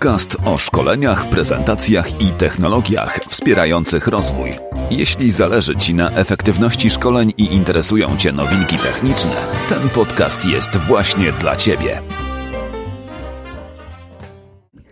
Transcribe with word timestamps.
Podcast 0.00 0.36
o 0.44 0.58
szkoleniach, 0.58 1.28
prezentacjach 1.28 2.20
i 2.20 2.26
technologiach 2.26 3.20
wspierających 3.28 4.06
rozwój. 4.06 4.50
Jeśli 4.90 5.30
zależy 5.30 5.76
Ci 5.76 5.94
na 5.94 6.10
efektywności 6.10 6.90
szkoleń 6.90 7.32
i 7.36 7.44
interesują 7.44 8.16
Cię 8.16 8.32
nowinki 8.32 8.76
techniczne, 8.78 9.30
ten 9.68 9.88
podcast 9.88 10.44
jest 10.44 10.76
właśnie 10.76 11.32
dla 11.32 11.56
Ciebie. 11.56 12.02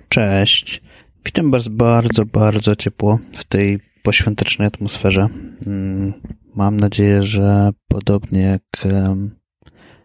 Cześć. 0.08 0.82
Witam 1.24 1.50
Was 1.50 1.68
bardzo, 1.68 2.24
bardzo 2.26 2.76
ciepło 2.76 3.18
w 3.32 3.44
tej 3.44 3.80
poświątecznej 4.02 4.68
atmosferze. 4.68 5.28
Mm, 5.66 6.12
mam 6.54 6.76
nadzieję, 6.76 7.22
że 7.22 7.70
podobnie 7.88 8.40
jak, 8.40 8.92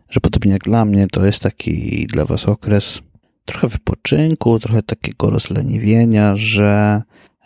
że 0.09 0.19
podobnie 0.19 0.51
jak 0.51 0.63
dla 0.63 0.85
mnie, 0.85 1.07
to 1.11 1.25
jest 1.25 1.43
taki 1.43 2.07
dla 2.07 2.25
Was 2.25 2.45
okres 2.45 3.01
trochę 3.45 3.67
wypoczynku, 3.67 4.59
trochę 4.59 4.83
takiego 4.83 5.29
rozleniwienia, 5.29 6.35
że 6.35 7.01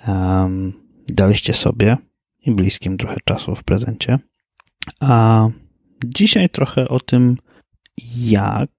um, 0.07 0.73
daliście 1.09 1.53
sobie 1.53 1.97
i 2.45 2.51
bliskim 2.51 2.97
trochę 2.97 3.17
czasu 3.25 3.55
w 3.55 3.63
prezencie. 3.63 4.19
A 5.01 5.47
dzisiaj 6.05 6.49
trochę 6.49 6.87
o 6.87 6.99
tym, 6.99 7.37
jak 8.17 8.69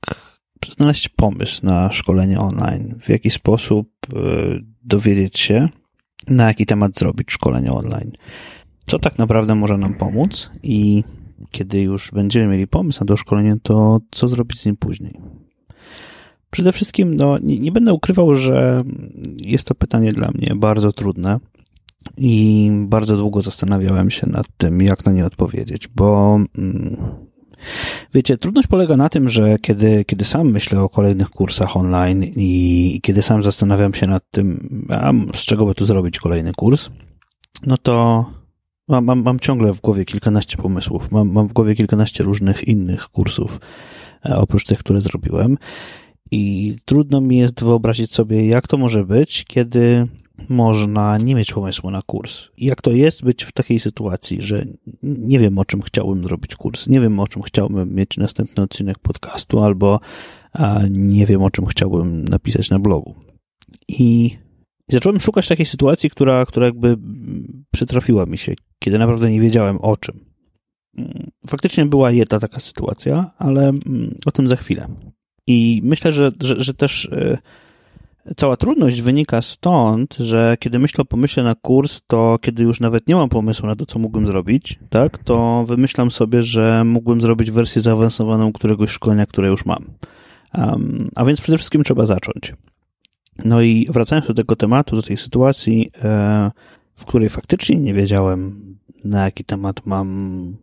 znaleźć 0.67 1.09
pomysł 1.09 1.67
na 1.67 1.93
szkolenie 1.93 2.41
online, 2.41 2.95
w 3.01 3.09
jaki 3.09 3.30
sposób 3.30 3.89
e, 4.13 4.19
dowiedzieć 4.83 5.39
się, 5.39 5.69
na 6.29 6.47
jaki 6.47 6.66
temat 6.66 6.99
zrobić 6.99 7.33
szkolenie 7.33 7.73
online, 7.73 8.13
co 8.87 8.99
tak 8.99 9.19
naprawdę 9.19 9.55
może 9.55 9.79
nam 9.79 9.95
pomóc 9.95 10.51
i 10.63 11.05
kiedy 11.51 11.80
już 11.80 12.10
będziemy 12.10 12.47
mieli 12.47 12.66
pomysł 12.66 13.01
na 13.01 13.07
to 13.07 13.16
szkolenie, 13.16 13.57
to 13.63 14.01
co 14.10 14.29
zrobić 14.29 14.60
z 14.60 14.66
nim 14.66 14.77
później. 14.77 15.13
Przede 16.51 16.73
wszystkim, 16.73 17.16
no, 17.16 17.38
nie, 17.38 17.59
nie 17.59 17.73
będę 17.73 17.93
ukrywał, 17.93 18.35
że 18.35 18.85
jest 19.45 19.65
to 19.65 19.74
pytanie 19.74 20.13
dla 20.13 20.30
mnie 20.35 20.54
bardzo 20.57 20.93
trudne 20.93 21.41
i 22.16 22.71
bardzo 22.73 23.16
długo 23.16 23.43
zastanawiałem 23.43 24.10
się 24.10 24.27
nad 24.27 24.46
tym, 24.57 24.82
jak 24.82 25.07
na 25.07 25.13
nie 25.13 25.26
odpowiedzieć, 25.26 25.88
bo 25.88 26.38
mm, 26.59 26.96
Wiecie, 28.15 28.37
trudność 28.37 28.69
polega 28.69 28.96
na 28.96 29.09
tym, 29.09 29.29
że 29.29 29.59
kiedy, 29.59 30.04
kiedy 30.04 30.24
sam 30.24 30.51
myślę 30.51 30.80
o 30.80 30.88
kolejnych 30.88 31.30
kursach 31.30 31.76
online 31.76 32.24
i 32.37 33.01
kiedy 33.02 33.23
sam 33.23 33.43
zastanawiam 33.43 33.95
się 33.95 34.07
nad 34.07 34.23
tym, 34.30 34.87
a 34.91 35.13
z 35.35 35.45
czego 35.45 35.66
by 35.66 35.74
tu 35.74 35.87
zrobić 35.87 36.19
kolejny 36.19 36.52
kurs, 36.52 36.88
no 37.66 37.76
to 37.76 38.24
mam, 38.88 39.04
mam, 39.04 39.23
mam 39.23 39.41
ciągle 39.41 39.74
w 39.74 39.80
głowie 39.80 40.04
kilkanaście 40.04 40.57
pomysłów. 40.57 41.10
Mam, 41.10 41.32
mam 41.32 41.49
w 41.49 41.52
głowie 41.52 41.74
kilkanaście 41.74 42.24
różnych 42.24 42.69
innych 42.69 43.09
kursów, 43.09 43.60
e, 44.26 44.37
oprócz 44.37 44.65
tych, 44.65 44.79
które 44.79 45.02
zrobiłem. 45.02 45.57
I 46.30 46.76
trudno 46.84 47.21
mi 47.21 47.37
jest 47.37 47.65
wyobrazić 47.65 48.12
sobie, 48.12 48.46
jak 48.46 48.66
to 48.66 48.79
może 48.79 49.04
być, 49.04 49.45
kiedy 49.45 50.09
można 50.48 51.18
nie 51.18 51.35
mieć 51.35 51.52
pomysłu 51.52 51.90
na 51.90 52.02
kurs. 52.02 52.48
Jak 52.59 52.82
to 52.82 52.90
jest 52.90 53.24
być 53.24 53.45
w 53.45 53.52
takiej 53.52 53.80
sytuacji, 53.80 54.43
że 54.43 54.65
nie 55.02 55.38
wiem, 55.38 55.59
o 55.59 55.65
czym 55.65 55.82
chciałbym 55.82 56.23
zrobić 56.23 56.57
kurs, 56.57 56.87
nie 56.87 57.01
wiem, 57.01 57.20
o 57.20 57.29
czym 57.29 57.43
chciałbym 57.43 57.95
mieć 57.95 58.16
następny 58.16 58.62
odcinek 58.62 58.98
podcastu, 58.98 59.60
albo 59.60 60.01
nie 60.90 61.26
wiem, 61.26 61.43
o 61.43 61.51
czym 61.51 61.66
chciałbym 61.66 62.24
napisać 62.24 62.70
na 62.70 62.79
blogu. 62.79 63.15
I 63.88 64.31
zacząłem 64.91 65.20
szukać 65.20 65.48
takiej 65.48 65.66
sytuacji, 65.66 66.10
która, 66.10 66.47
która 66.47 66.66
jakby 66.66 66.97
przytrafiła 67.72 68.26
mi 68.26 68.38
się, 68.38 68.54
kiedy 68.78 68.98
naprawdę 68.98 69.31
nie 69.31 69.41
wiedziałem 69.41 69.78
o 69.81 69.97
czym. 69.97 70.15
Faktycznie 71.47 71.87
była 71.87 72.10
jedna 72.10 72.38
taka 72.38 72.60
sytuacja, 72.60 73.31
ale 73.38 73.72
o 74.26 74.31
tym 74.31 74.48
za 74.48 74.56
chwilę. 74.56 74.88
I 75.48 75.81
myślę, 75.84 76.12
że, 76.12 76.32
że, 76.42 76.62
że 76.62 76.75
też 76.75 77.09
e, 77.12 77.38
cała 78.36 78.56
trudność 78.56 79.03
wynika 79.03 79.42
stąd, 79.42 80.14
że 80.14 80.56
kiedy 80.60 80.78
myślę 80.78 81.03
o 81.03 81.04
pomyśle 81.04 81.42
na 81.42 81.54
kurs, 81.54 82.00
to 82.06 82.38
kiedy 82.41 82.62
już 82.62 82.81
nawet 82.81 83.09
nie 83.09 83.14
mam 83.14 83.28
pomysłu 83.28 83.66
na 83.66 83.76
to, 83.76 83.86
co 83.86 83.98
mógłbym 83.98 84.26
zrobić, 84.26 84.78
tak, 84.91 85.19
to 85.19 85.64
wymyślam 85.69 86.10
sobie, 86.10 86.42
że 86.42 86.84
mógłbym 86.84 87.20
zrobić 87.20 87.50
wersję 87.50 87.82
zaawansowaną 87.82 88.53
któregoś 88.53 88.91
szkolenia, 88.91 89.26
które 89.26 89.48
już 89.48 89.66
mam. 89.66 89.84
Um, 90.54 91.09
a 91.14 91.25
więc 91.25 91.41
przede 91.41 91.59
wszystkim 91.59 91.84
trzeba 91.84 92.06
zacząć. 92.06 92.54
No 93.44 93.60
i 93.62 93.86
wracając 93.91 94.26
do 94.26 94.34
tego 94.34 94.56
tematu, 94.56 94.97
do 94.97 95.03
tej 95.03 95.16
sytuacji, 95.16 95.91
e, 96.03 96.50
w 96.97 97.04
której 97.04 97.28
faktycznie 97.28 97.76
nie 97.76 97.94
wiedziałem, 97.94 98.60
na 99.04 99.25
jaki 99.25 99.44
temat 99.44 99.86
mam 99.86 100.56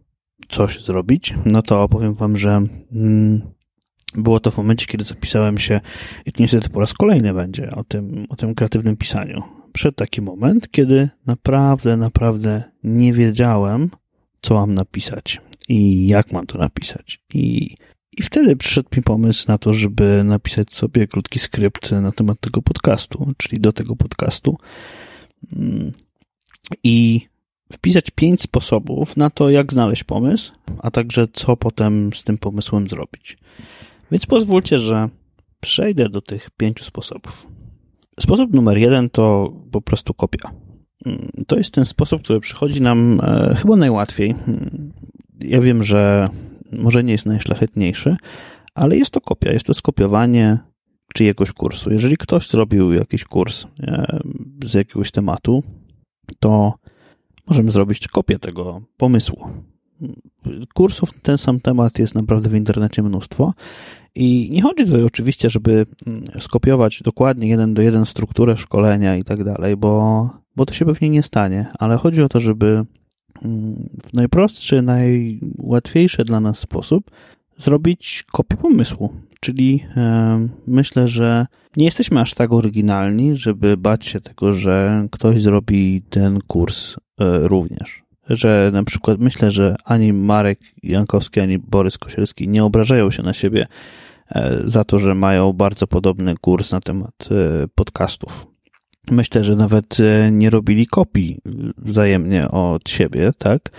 coś 0.50 0.84
zrobić, 0.84 1.34
no 1.46 1.62
to 1.62 1.84
opowiem 1.84 2.14
wam, 2.14 2.38
że 2.38 2.62
mm, 2.94 3.55
było 4.18 4.40
to 4.40 4.52
w 4.52 4.58
momencie, 4.58 4.86
kiedy 4.86 5.04
zapisałem 5.04 5.58
się, 5.58 5.82
i 6.26 6.32
to 6.32 6.44
niestety 6.44 6.70
po 6.70 6.80
raz 6.80 6.94
kolejny 6.94 7.34
będzie, 7.34 7.72
o 7.72 7.84
tym, 7.84 8.26
o 8.30 8.36
tym 8.36 8.56
kreatywnym 8.56 8.98
pisaniu. 8.98 9.42
Przed 9.74 9.96
taki 9.96 10.22
moment, 10.22 10.72
kiedy 10.72 11.10
naprawdę, 11.26 11.98
naprawdę 11.98 12.64
nie 12.84 13.14
wiedziałem, 13.14 13.90
co 14.42 14.54
mam 14.54 14.74
napisać 14.74 15.42
i 15.70 16.08
jak 16.08 16.32
mam 16.32 16.46
to 16.46 16.58
napisać. 16.58 17.22
I, 17.34 17.76
i 18.12 18.24
wtedy 18.24 18.56
przyszedł 18.56 18.90
mi 18.98 19.04
pomysł 19.04 19.46
na 19.48 19.58
to, 19.58 19.74
żeby 19.74 20.24
napisać 20.24 20.74
sobie 20.74 21.08
krótki 21.08 21.40
skrypt 21.40 21.92
na 21.92 22.12
temat 22.12 22.40
tego 22.40 22.62
podcastu, 22.62 23.34
czyli 23.38 23.60
do 23.60 23.74
tego 23.74 23.96
podcastu. 23.96 24.58
Mm. 25.56 25.92
I 26.84 27.22
wpisać 27.74 28.12
pięć 28.16 28.42
sposobów 28.42 29.18
na 29.18 29.30
to, 29.30 29.50
jak 29.50 29.74
znaleźć 29.74 30.04
pomysł, 30.04 30.54
a 30.80 30.92
także 30.92 31.28
co 31.34 31.58
potem 31.58 32.14
z 32.14 32.24
tym 32.24 32.38
pomysłem 32.38 32.90
zrobić. 32.90 33.38
Więc 34.12 34.26
pozwólcie, 34.26 34.80
że 34.80 35.10
przejdę 35.60 36.10
do 36.10 36.22
tych 36.22 36.50
pięciu 36.58 36.84
sposobów. 36.84 37.48
Sposób 38.20 38.54
numer 38.54 38.78
jeden 38.78 39.10
to 39.10 39.54
po 39.72 39.82
prostu 39.82 40.14
kopia. 40.14 40.52
Mm, 41.06 41.32
to 41.48 41.58
jest 41.58 41.74
ten 41.74 41.86
sposób, 41.86 42.24
który 42.24 42.40
przychodzi 42.40 42.82
nam 42.82 43.20
e, 43.24 43.56
chyba 43.56 43.76
najłatwiej. 43.76 44.36
Mm, 44.48 44.94
ja 45.42 45.62
wiem, 45.62 45.84
że 45.84 46.28
może 46.72 47.04
nie 47.04 47.12
jest 47.12 47.26
najszlachetniejszy, 47.26 48.16
ale 48.76 48.98
jest 48.98 49.12
to 49.12 49.22
kopia, 49.22 49.52
jest 49.52 49.66
to 49.66 49.74
skopiowanie 49.74 50.58
czyjegoś 51.14 51.52
kursu. 51.52 51.92
Jeżeli 51.92 52.18
ktoś 52.18 52.50
zrobił 52.50 52.94
jakiś 52.94 53.24
kurs 53.24 53.66
e, 53.80 54.20
z 54.66 54.74
jakiegoś 54.74 55.12
tematu, 55.12 55.64
to 56.40 56.74
możemy 57.48 57.72
zrobić 57.72 58.08
kopię 58.08 58.40
tego 58.40 58.82
pomysłu. 58.98 59.48
Kursów 60.74 61.16
na 61.16 61.22
ten 61.22 61.38
sam 61.38 61.60
temat 61.60 62.00
jest 62.00 62.16
naprawdę 62.16 62.50
w 62.50 62.56
internecie 62.56 63.04
mnóstwo 63.04 63.54
i 64.16 64.50
nie 64.52 64.62
chodzi 64.62 64.86
tutaj 64.86 65.04
oczywiście, 65.04 65.50
żeby 65.50 65.86
mm, 66.08 66.24
skopiować 66.40 67.02
dokładnie 67.04 67.48
jeden 67.48 67.74
do 67.74 67.82
jeden 67.82 68.06
strukturę 68.06 68.58
szkolenia 68.58 69.16
i 69.16 69.24
tak 69.24 69.44
dalej, 69.44 69.78
bo, 69.78 70.30
bo 70.56 70.66
to 70.66 70.74
się 70.74 70.86
pewnie 70.86 71.10
nie 71.10 71.24
stanie, 71.24 71.66
ale 71.80 71.98
chodzi 71.98 72.24
o 72.24 72.30
to, 72.30 72.40
żeby 72.40 72.86
mm, 73.42 73.90
w 74.06 74.14
najprostszy, 74.14 74.82
najłatwiejszy 74.82 76.24
dla 76.24 76.40
nas 76.40 76.60
sposób 76.60 77.12
zrobić 77.58 78.24
kopię 78.32 78.58
pomysłu. 78.58 79.14
Czyli 79.40 79.84
e, 79.98 80.48
myślę, 80.68 81.08
że 81.08 81.46
nie 81.78 81.86
jesteśmy 81.86 82.20
aż 82.22 82.34
tak 82.34 82.54
oryginalni, 82.54 83.36
żeby 83.36 83.78
bać 83.78 84.06
się 84.06 84.22
tego, 84.22 84.54
że 84.54 85.08
ktoś 85.12 85.42
zrobi 85.42 86.02
ten 86.10 86.40
kurs 86.48 86.96
e, 86.96 86.98
również 87.48 88.05
że 88.30 88.70
na 88.74 88.84
przykład 88.84 89.20
myślę, 89.20 89.52
że 89.52 89.76
ani 89.86 90.14
Marek 90.14 90.60
Jankowski, 90.84 91.40
ani 91.40 91.60
Borys 91.60 91.98
Kosielski 91.98 92.48
nie 92.48 92.64
obrażają 92.64 93.12
się 93.12 93.24
na 93.24 93.34
siebie 93.34 93.68
e, 94.30 94.60
za 94.64 94.84
to, 94.84 95.00
że 95.00 95.16
mają 95.16 95.54
bardzo 95.54 95.88
podobny 95.88 96.36
kurs 96.42 96.72
na 96.72 96.82
temat 96.82 97.30
e, 97.32 97.68
podcastów. 97.76 98.48
Myślę, 99.12 99.44
że 99.44 99.56
nawet 99.56 99.98
e, 100.00 100.32
nie 100.32 100.50
robili 100.50 100.88
kopii 100.88 101.40
wzajemnie 101.78 102.50
od 102.50 102.90
siebie, 102.90 103.32
tak? 103.38 103.70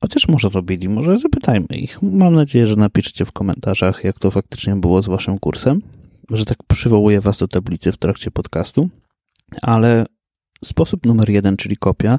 Chociaż 0.00 0.28
może 0.28 0.48
robili, 0.48 0.88
może 0.88 1.18
zapytajmy 1.18 1.66
ich. 1.66 2.02
Mam 2.02 2.34
nadzieję, 2.34 2.66
że 2.66 2.76
napiszcie 2.76 3.24
w 3.24 3.32
komentarzach, 3.32 4.04
jak 4.04 4.18
to 4.18 4.30
faktycznie 4.30 4.76
było 4.76 5.02
z 5.02 5.06
waszym 5.06 5.38
kursem, 5.38 5.82
że 6.30 6.44
tak 6.44 6.58
przywołuję 6.68 7.20
was 7.20 7.38
do 7.38 7.48
tablicy 7.48 7.92
w 7.92 7.96
trakcie 7.96 8.30
podcastu. 8.30 8.88
Ale 9.62 10.06
sposób 10.64 11.06
numer 11.06 11.30
jeden, 11.30 11.56
czyli 11.56 11.76
kopia, 11.76 12.18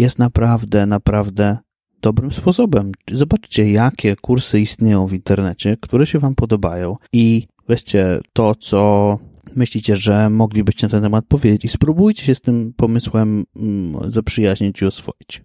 jest 0.00 0.18
naprawdę, 0.18 0.86
naprawdę 0.86 1.58
dobrym 2.02 2.32
sposobem. 2.32 2.92
Zobaczcie, 3.12 3.70
jakie 3.70 4.16
kursy 4.16 4.60
istnieją 4.60 5.06
w 5.06 5.12
internecie, 5.12 5.76
które 5.80 6.06
się 6.06 6.18
Wam 6.18 6.34
podobają 6.34 6.96
i 7.12 7.46
weźcie 7.68 8.20
to, 8.32 8.54
co 8.54 9.18
myślicie, 9.56 9.96
że 9.96 10.30
moglibyście 10.30 10.86
na 10.86 10.90
ten 10.90 11.02
temat 11.02 11.24
powiedzieć 11.28 11.64
i 11.64 11.68
spróbujcie 11.68 12.24
się 12.24 12.34
z 12.34 12.40
tym 12.40 12.72
pomysłem 12.76 13.44
mm, 13.56 14.12
zaprzyjaźnić 14.12 14.82
i 14.82 14.86
oswoić. 14.86 15.42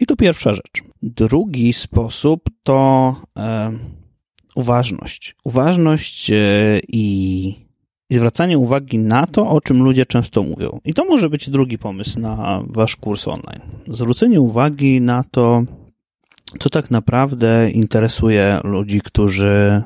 I 0.00 0.06
to 0.06 0.16
pierwsza 0.16 0.52
rzecz. 0.52 0.82
Drugi 1.02 1.72
sposób 1.72 2.50
to 2.62 3.16
e, 3.38 3.72
uważność. 4.56 5.36
Uważność 5.44 6.30
e, 6.30 6.36
i 6.88 7.54
i 8.10 8.14
zwracanie 8.14 8.58
uwagi 8.58 8.98
na 8.98 9.26
to, 9.26 9.50
o 9.50 9.60
czym 9.60 9.82
ludzie 9.82 10.06
często 10.06 10.42
mówią. 10.42 10.80
I 10.84 10.94
to 10.94 11.04
może 11.04 11.30
być 11.30 11.50
drugi 11.50 11.78
pomysł 11.78 12.20
na 12.20 12.62
wasz 12.66 12.96
kurs 12.96 13.28
online. 13.28 13.60
Zwrócenie 13.88 14.40
uwagi 14.40 15.00
na 15.00 15.24
to, 15.30 15.62
co 16.58 16.70
tak 16.70 16.90
naprawdę 16.90 17.70
interesuje 17.70 18.60
ludzi, 18.64 19.00
którzy 19.00 19.82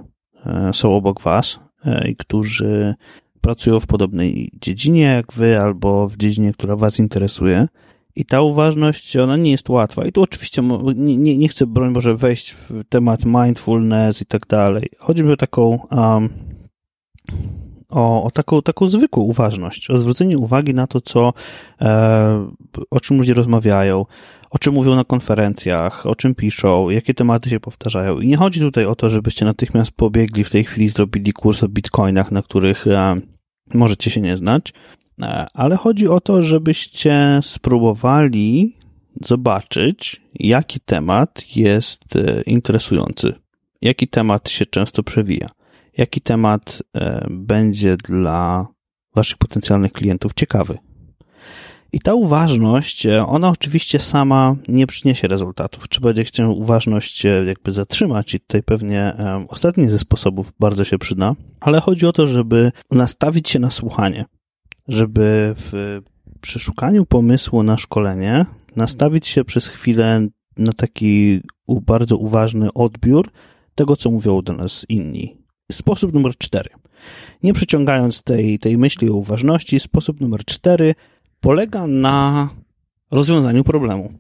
e, 0.47 0.71
są 0.75 0.95
obok 0.95 1.21
was 1.21 1.59
e, 1.85 2.09
i 2.09 2.17
którzy 2.17 2.95
pracują 3.41 3.81
w 3.81 3.87
podobnej 3.87 4.51
dziedzinie 4.61 5.03
jak 5.03 5.33
wy, 5.33 5.61
albo 5.61 6.09
w 6.09 6.17
dziedzinie, 6.17 6.53
która 6.53 6.77
was 6.77 6.99
interesuje. 6.99 7.69
I 8.17 8.25
ta 8.25 8.43
uważność, 8.43 9.17
ona 9.17 9.37
nie 9.37 9.51
jest 9.51 9.69
łatwa. 9.69 10.05
I 10.07 10.13
tu 10.13 10.23
oczywiście 10.23 10.63
nie, 10.97 11.17
nie, 11.17 11.37
nie 11.39 11.49
chcę, 11.49 11.67
broń 11.67 11.93
Boże, 11.93 12.17
wejść 12.17 12.51
w 12.51 12.85
temat 12.89 13.25
mindfulness 13.25 14.23
i 14.23 14.27
tak 14.27 14.47
dalej. 14.47 14.89
Chodzi 14.99 15.25
mi 15.25 15.33
o 15.33 15.37
taką, 15.37 15.79
um, 15.91 16.29
o, 17.91 18.25
o 18.25 18.31
taką, 18.31 18.63
taką 18.63 18.89
zwykłą 18.89 19.23
uważność, 19.23 19.91
o 19.91 19.99
zwrócenie 19.99 20.39
uwagi 20.39 20.75
na 20.75 20.87
to, 20.87 21.01
co, 21.01 21.33
e, 21.81 22.51
o 22.91 23.01
czym 23.01 23.17
ludzie 23.17 23.35
rozmawiają, 23.35 24.05
o 24.51 24.59
czym 24.59 24.75
mówią 24.75 24.95
na 24.95 25.05
konferencjach, 25.05 26.07
o 26.07 26.15
czym 26.15 26.35
piszą, 26.35 26.91
jakie 26.91 27.15
tematy 27.15 27.51
się 27.51 27.61
powtarzają. 27.61 28.21
I 28.21 28.27
nie 28.27 28.37
chodzi 28.37 28.61
tutaj 28.61 28.85
o 28.85 28.95
to, 28.95 29.09
żebyście 29.09 29.45
natychmiast 29.45 29.91
pobiegli 29.91 30.45
w 30.45 30.51
tej 30.51 30.65
chwili, 30.65 30.89
zrobili 30.89 31.33
kurs 31.33 31.63
o 31.63 31.69
bitcoinach, 31.69 32.33
na 32.33 32.43
których 32.43 32.87
e, 32.87 33.21
możecie 33.75 34.11
się 34.11 34.21
nie 34.21 34.37
znać, 34.37 34.73
e, 35.23 35.47
ale 35.55 35.77
chodzi 35.77 36.09
o 36.09 36.21
to, 36.21 36.43
żebyście 36.43 37.41
spróbowali 37.43 38.77
zobaczyć, 39.25 40.23
jaki 40.35 40.81
temat 40.81 41.57
jest 41.57 42.17
e, 42.17 42.43
interesujący, 42.43 43.35
jaki 43.83 44.09
temat 44.09 44.49
się 44.49 44.67
często 44.67 45.03
przewija, 45.03 45.49
jaki 45.99 46.21
temat 46.21 46.83
e, 46.97 47.27
będzie 47.31 47.97
dla 47.97 48.67
waszych 49.15 49.39
potencjalnych 49.39 49.93
klientów 49.93 50.35
ciekawy. 50.35 50.79
I 51.93 52.01
ta 52.01 52.15
uważność, 52.15 53.07
e, 53.07 53.27
ona 53.27 53.49
oczywiście 53.49 53.99
sama 53.99 54.57
nie 54.69 54.87
przyniesie 54.87 55.29
rezultatów. 55.29 55.89
Trzeba 55.89 56.09
będzie 56.09 56.25
chcieć 56.25 56.47
uważność 56.49 57.27
e, 57.27 57.45
jakby 57.45 57.73
zatrzymać 57.73 58.35
i 58.35 58.41
tutaj 58.41 58.63
pewnie 58.63 59.15
ostatni 59.49 59.91
ze 59.91 59.99
sposobów 59.99 60.53
bardzo 60.61 60.85
się 60.85 60.99
przyda, 60.99 61.35
ale 61.61 61.81
chodzi 61.81 62.07
o 62.07 62.13
to, 62.13 62.27
żeby 62.27 62.73
nastawić 62.91 63.49
się 63.49 63.59
na 63.59 63.71
słuchanie, 63.71 64.25
żeby 64.89 65.55
w 65.57 66.01
przeszukaniu 66.41 67.07
pomysłu 67.07 67.63
na 67.63 67.79
szkolenie 67.79 68.47
nastawić 68.77 69.29
się 69.29 69.45
przez 69.45 69.67
chwilę 69.67 70.27
na 70.57 70.73
taki 70.73 71.41
bardzo 71.69 72.17
uważny 72.17 72.73
odbiór 72.73 73.31
tego, 73.75 73.97
co 73.97 74.11
mówią 74.11 74.43
do 74.43 74.53
nas 74.53 74.87
inni. 74.89 75.36
Sposób 75.73 76.13
numer 76.13 76.39
cztery. 76.39 76.71
Nie 77.43 77.53
przyciągając 77.53 78.23
tej, 78.23 78.59
tej 78.59 78.79
myśli 78.79 79.11
o 79.11 79.15
uważności, 79.15 79.81
sposób 79.81 80.21
numer 80.21 80.45
cztery– 80.45 80.95
polega 81.41 81.87
na 81.87 82.49
rozwiązaniu 83.11 83.65
problemu. 83.65 84.13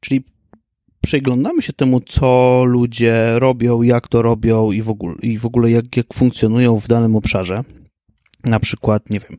Czyli 0.00 0.24
przyglądamy 1.00 1.62
się 1.62 1.72
temu, 1.72 2.00
co 2.00 2.64
ludzie 2.64 3.38
robią, 3.38 3.82
jak 3.82 4.08
to 4.08 4.22
robią 4.22 4.72
i 4.72 4.82
w 4.82 4.90
ogóle, 4.90 5.14
i 5.22 5.38
w 5.38 5.46
ogóle 5.46 5.70
jak, 5.70 5.96
jak 5.96 6.14
funkcjonują 6.14 6.80
w 6.80 6.88
danym 6.88 7.16
obszarze. 7.16 7.64
Na 8.44 8.60
przykład, 8.60 9.10
nie 9.10 9.20
wiem, 9.20 9.38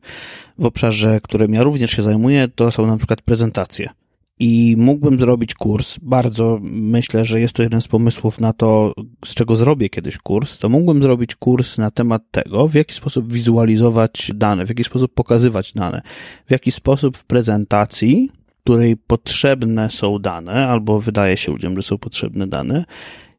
w 0.58 0.64
obszarze, 0.64 1.20
którym 1.22 1.54
ja 1.54 1.62
również 1.62 1.90
się 1.90 2.02
zajmuję, 2.02 2.48
to 2.54 2.70
są 2.72 2.86
na 2.86 2.96
przykład 2.96 3.22
prezentacje 3.22 3.90
i 4.38 4.74
mógłbym 4.78 5.20
zrobić 5.20 5.54
kurs. 5.54 5.98
Bardzo 6.02 6.58
myślę, 6.62 7.24
że 7.24 7.40
jest 7.40 7.54
to 7.54 7.62
jeden 7.62 7.82
z 7.82 7.88
pomysłów 7.88 8.40
na 8.40 8.52
to, 8.52 8.92
z 9.24 9.34
czego 9.34 9.56
zrobię 9.56 9.88
kiedyś 9.88 10.18
kurs. 10.18 10.58
To 10.58 10.68
mógłbym 10.68 11.02
zrobić 11.02 11.34
kurs 11.34 11.78
na 11.78 11.90
temat 11.90 12.22
tego, 12.30 12.68
w 12.68 12.74
jaki 12.74 12.94
sposób 12.94 13.32
wizualizować 13.32 14.30
dane, 14.34 14.66
w 14.66 14.68
jaki 14.68 14.84
sposób 14.84 15.14
pokazywać 15.14 15.72
dane, 15.72 16.02
w 16.46 16.50
jaki 16.50 16.72
sposób 16.72 17.16
w 17.16 17.24
prezentacji, 17.24 18.30
której 18.64 18.96
potrzebne 18.96 19.90
są 19.90 20.18
dane, 20.18 20.68
albo 20.68 21.00
wydaje 21.00 21.36
się 21.36 21.52
ludziom, 21.52 21.76
że 21.76 21.82
są 21.82 21.98
potrzebne 21.98 22.46
dane, 22.46 22.84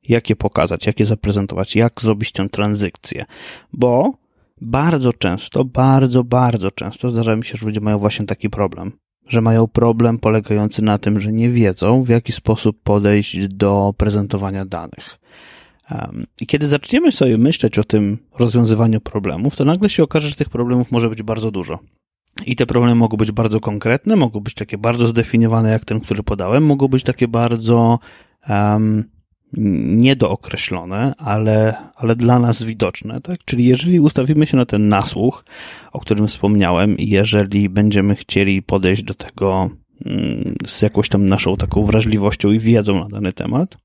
jak 0.09 0.29
je 0.29 0.35
pokazać, 0.35 0.87
jak 0.87 0.99
je 0.99 1.05
zaprezentować, 1.05 1.75
jak 1.75 2.01
zrobić 2.01 2.31
tę 2.31 2.49
tranzycję. 2.49 3.25
Bo 3.73 4.13
bardzo 4.61 5.13
często, 5.13 5.65
bardzo, 5.65 6.23
bardzo 6.23 6.71
często 6.71 7.09
zdarza 7.09 7.35
mi 7.35 7.45
się, 7.45 7.57
że 7.57 7.65
ludzie 7.65 7.81
mają 7.81 7.99
właśnie 7.99 8.25
taki 8.25 8.49
problem 8.49 8.91
że 9.27 9.41
mają 9.41 9.67
problem 9.67 10.19
polegający 10.19 10.81
na 10.81 10.97
tym, 10.97 11.21
że 11.21 11.31
nie 11.31 11.49
wiedzą, 11.49 12.03
w 12.03 12.09
jaki 12.09 12.31
sposób 12.31 12.77
podejść 12.83 13.47
do 13.47 13.93
prezentowania 13.97 14.65
danych. 14.65 15.19
I 16.41 16.47
kiedy 16.47 16.67
zaczniemy 16.67 17.11
sobie 17.11 17.37
myśleć 17.37 17.79
o 17.79 17.83
tym 17.83 18.17
rozwiązywaniu 18.39 19.01
problemów, 19.01 19.55
to 19.55 19.65
nagle 19.65 19.89
się 19.89 20.03
okaże, 20.03 20.29
że 20.29 20.35
tych 20.35 20.49
problemów 20.49 20.91
może 20.91 21.09
być 21.09 21.23
bardzo 21.23 21.51
dużo. 21.51 21.79
I 22.45 22.55
te 22.55 22.65
problemy 22.65 22.95
mogą 22.95 23.17
być 23.17 23.31
bardzo 23.31 23.59
konkretne, 23.59 24.15
mogą 24.15 24.39
być 24.39 24.53
takie 24.53 24.77
bardzo 24.77 25.07
zdefiniowane, 25.07 25.71
jak 25.71 25.85
ten, 25.85 25.99
który 25.99 26.23
podałem, 26.23 26.65
mogą 26.65 26.87
być 26.87 27.03
takie 27.03 27.27
bardzo 27.27 27.99
um, 28.49 29.03
niedookreślone, 29.53 31.13
ale, 31.17 31.75
ale 31.95 32.15
dla 32.15 32.39
nas 32.39 32.63
widoczne, 32.63 33.21
tak? 33.21 33.39
Czyli 33.45 33.65
jeżeli 33.65 33.99
ustawimy 33.99 34.47
się 34.47 34.57
na 34.57 34.65
ten 34.65 34.87
nasłuch, 34.87 35.45
o 35.91 35.99
którym 35.99 36.27
wspomniałem, 36.27 36.97
i 36.97 37.09
jeżeli 37.09 37.69
będziemy 37.69 38.15
chcieli 38.15 38.61
podejść 38.61 39.03
do 39.03 39.13
tego 39.13 39.69
mm, 40.05 40.55
z 40.67 40.81
jakąś 40.81 41.09
tam 41.09 41.27
naszą 41.27 41.57
taką 41.57 41.83
wrażliwością 41.83 42.51
i 42.51 42.59
wiedzą 42.59 42.99
na 42.99 43.09
dany 43.09 43.33
temat, 43.33 43.77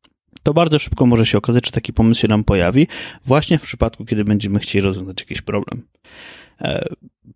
to 0.43 0.55
bardzo 0.55 0.79
szybko 0.79 1.06
może 1.06 1.26
się 1.26 1.38
okazać, 1.38 1.67
że 1.67 1.73
taki 1.73 1.93
pomysł 1.93 2.20
się 2.20 2.29
nam 2.29 2.44
pojawi, 2.44 2.87
właśnie 3.25 3.59
w 3.59 3.62
przypadku, 3.62 4.05
kiedy 4.05 4.25
będziemy 4.25 4.59
chcieli 4.59 4.82
rozwiązać 4.82 5.20
jakiś 5.20 5.43
problem. 5.43 5.82
E, 6.62 6.85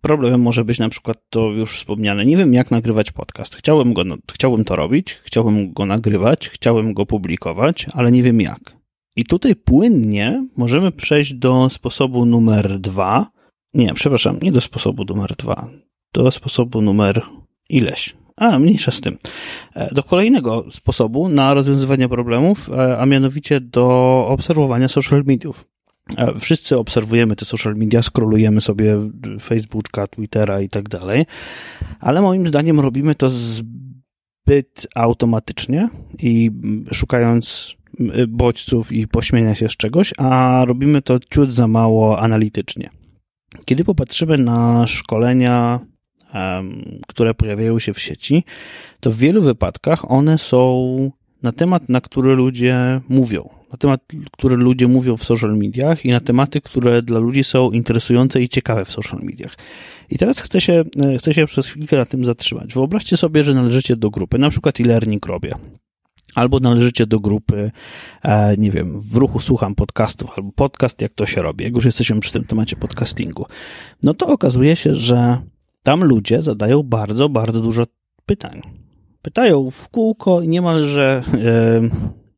problemem 0.01 0.41
może 0.41 0.65
być 0.65 0.79
na 0.79 0.89
przykład 0.89 1.17
to 1.29 1.49
już 1.49 1.77
wspomniane, 1.77 2.25
nie 2.25 2.37
wiem 2.37 2.53
jak 2.53 2.71
nagrywać 2.71 3.11
podcast. 3.11 3.55
Chciałem, 3.55 3.93
go, 3.93 4.03
chciałbym 4.33 4.65
to 4.65 4.75
robić, 4.75 5.19
chciałbym 5.23 5.73
go 5.73 5.85
nagrywać, 5.85 6.49
chciałem 6.49 6.93
go 6.93 7.05
publikować, 7.05 7.85
ale 7.93 8.11
nie 8.11 8.23
wiem 8.23 8.41
jak. 8.41 8.77
I 9.15 9.25
tutaj 9.25 9.55
płynnie 9.55 10.45
możemy 10.57 10.91
przejść 10.91 11.33
do 11.33 11.69
sposobu 11.69 12.25
numer 12.25 12.79
dwa. 12.79 13.27
Nie, 13.73 13.93
przepraszam, 13.93 14.39
nie 14.41 14.51
do 14.51 14.61
sposobu 14.61 15.03
numer 15.03 15.35
dwa. 15.35 15.67
Do 16.13 16.31
sposobu 16.31 16.81
numer 16.81 17.21
ileś. 17.69 18.15
A, 18.35 18.59
mniejsza 18.59 18.91
z 18.91 19.01
tym. 19.01 19.17
E, 19.75 19.93
do 19.93 20.03
kolejnego 20.03 20.65
sposobu 20.71 21.29
na 21.29 21.53
rozwiązywanie 21.53 22.09
problemów, 22.09 22.69
e, 22.69 22.97
a 22.97 23.05
mianowicie 23.05 23.61
do 23.61 24.25
obserwowania 24.29 24.87
social 24.87 25.23
mediów. 25.25 25.67
Wszyscy 26.39 26.77
obserwujemy 26.77 27.35
te 27.35 27.45
social 27.45 27.75
media, 27.75 28.01
scrollujemy 28.01 28.61
sobie 28.61 28.97
Facebooka, 29.41 30.07
Twittera 30.07 30.61
i 30.61 30.69
tak 30.69 30.89
dalej, 30.89 31.25
ale 31.99 32.21
moim 32.21 32.47
zdaniem 32.47 32.79
robimy 32.79 33.15
to 33.15 33.29
zbyt 33.29 34.87
automatycznie 34.95 35.89
i 36.19 36.51
szukając 36.91 37.75
bodźców 38.27 38.91
i 38.91 39.07
pośmienia 39.07 39.55
się 39.55 39.69
z 39.69 39.77
czegoś, 39.77 40.13
a 40.17 40.63
robimy 40.67 41.01
to 41.01 41.19
ciut 41.19 41.51
za 41.51 41.67
mało 41.67 42.19
analitycznie. 42.19 42.89
Kiedy 43.65 43.83
popatrzymy 43.83 44.37
na 44.37 44.87
szkolenia, 44.87 45.79
które 47.07 47.33
pojawiają 47.33 47.79
się 47.79 47.93
w 47.93 47.99
sieci, 47.99 48.43
to 48.99 49.11
w 49.11 49.17
wielu 49.17 49.41
wypadkach 49.41 50.11
one 50.11 50.37
są 50.37 51.11
na 51.43 51.51
temat, 51.51 51.89
na 51.89 52.01
który 52.01 52.35
ludzie 52.35 53.01
mówią 53.09 53.57
na 53.71 53.77
temat, 53.77 54.01
które 54.31 54.55
ludzie 54.55 54.87
mówią 54.87 55.17
w 55.17 55.23
social 55.23 55.57
mediach 55.57 56.05
i 56.05 56.09
na 56.09 56.19
tematy, 56.19 56.61
które 56.61 57.01
dla 57.01 57.19
ludzi 57.19 57.43
są 57.43 57.71
interesujące 57.71 58.41
i 58.41 58.49
ciekawe 58.49 58.85
w 58.85 58.91
social 58.91 59.19
mediach. 59.23 59.55
I 60.09 60.17
teraz 60.17 60.39
chcę 60.39 60.61
się, 60.61 60.83
e, 61.01 61.17
chcę 61.17 61.33
się 61.33 61.45
przez 61.45 61.67
chwilkę 61.67 61.97
na 61.97 62.05
tym 62.05 62.25
zatrzymać. 62.25 62.73
Wyobraźcie 62.73 63.17
sobie, 63.17 63.43
że 63.43 63.53
należycie 63.53 63.95
do 63.95 64.09
grupy, 64.09 64.37
na 64.37 64.49
przykład 64.49 64.79
e-learning 64.79 65.25
robię. 65.25 65.55
Albo 66.35 66.59
należycie 66.59 67.05
do 67.05 67.19
grupy, 67.19 67.71
e, 68.23 68.57
nie 68.57 68.71
wiem, 68.71 68.99
w 68.99 69.15
ruchu 69.15 69.39
słucham 69.39 69.75
podcastów, 69.75 70.31
albo 70.37 70.51
podcast, 70.51 71.01
jak 71.01 71.13
to 71.13 71.25
się 71.25 71.41
robi, 71.41 71.63
jak 71.63 71.75
już 71.75 71.85
jesteśmy 71.85 72.19
przy 72.19 72.33
tym 72.33 72.43
temacie 72.43 72.75
podcastingu. 72.75 73.45
No 74.03 74.13
to 74.13 74.27
okazuje 74.27 74.75
się, 74.75 74.95
że 74.95 75.37
tam 75.83 76.03
ludzie 76.03 76.41
zadają 76.41 76.83
bardzo, 76.83 77.29
bardzo 77.29 77.61
dużo 77.61 77.83
pytań. 78.25 78.86
Pytają 79.27 79.71
w 79.71 79.89
kółko 79.89 80.41
niemalże 80.43 81.23
e, 81.33 81.89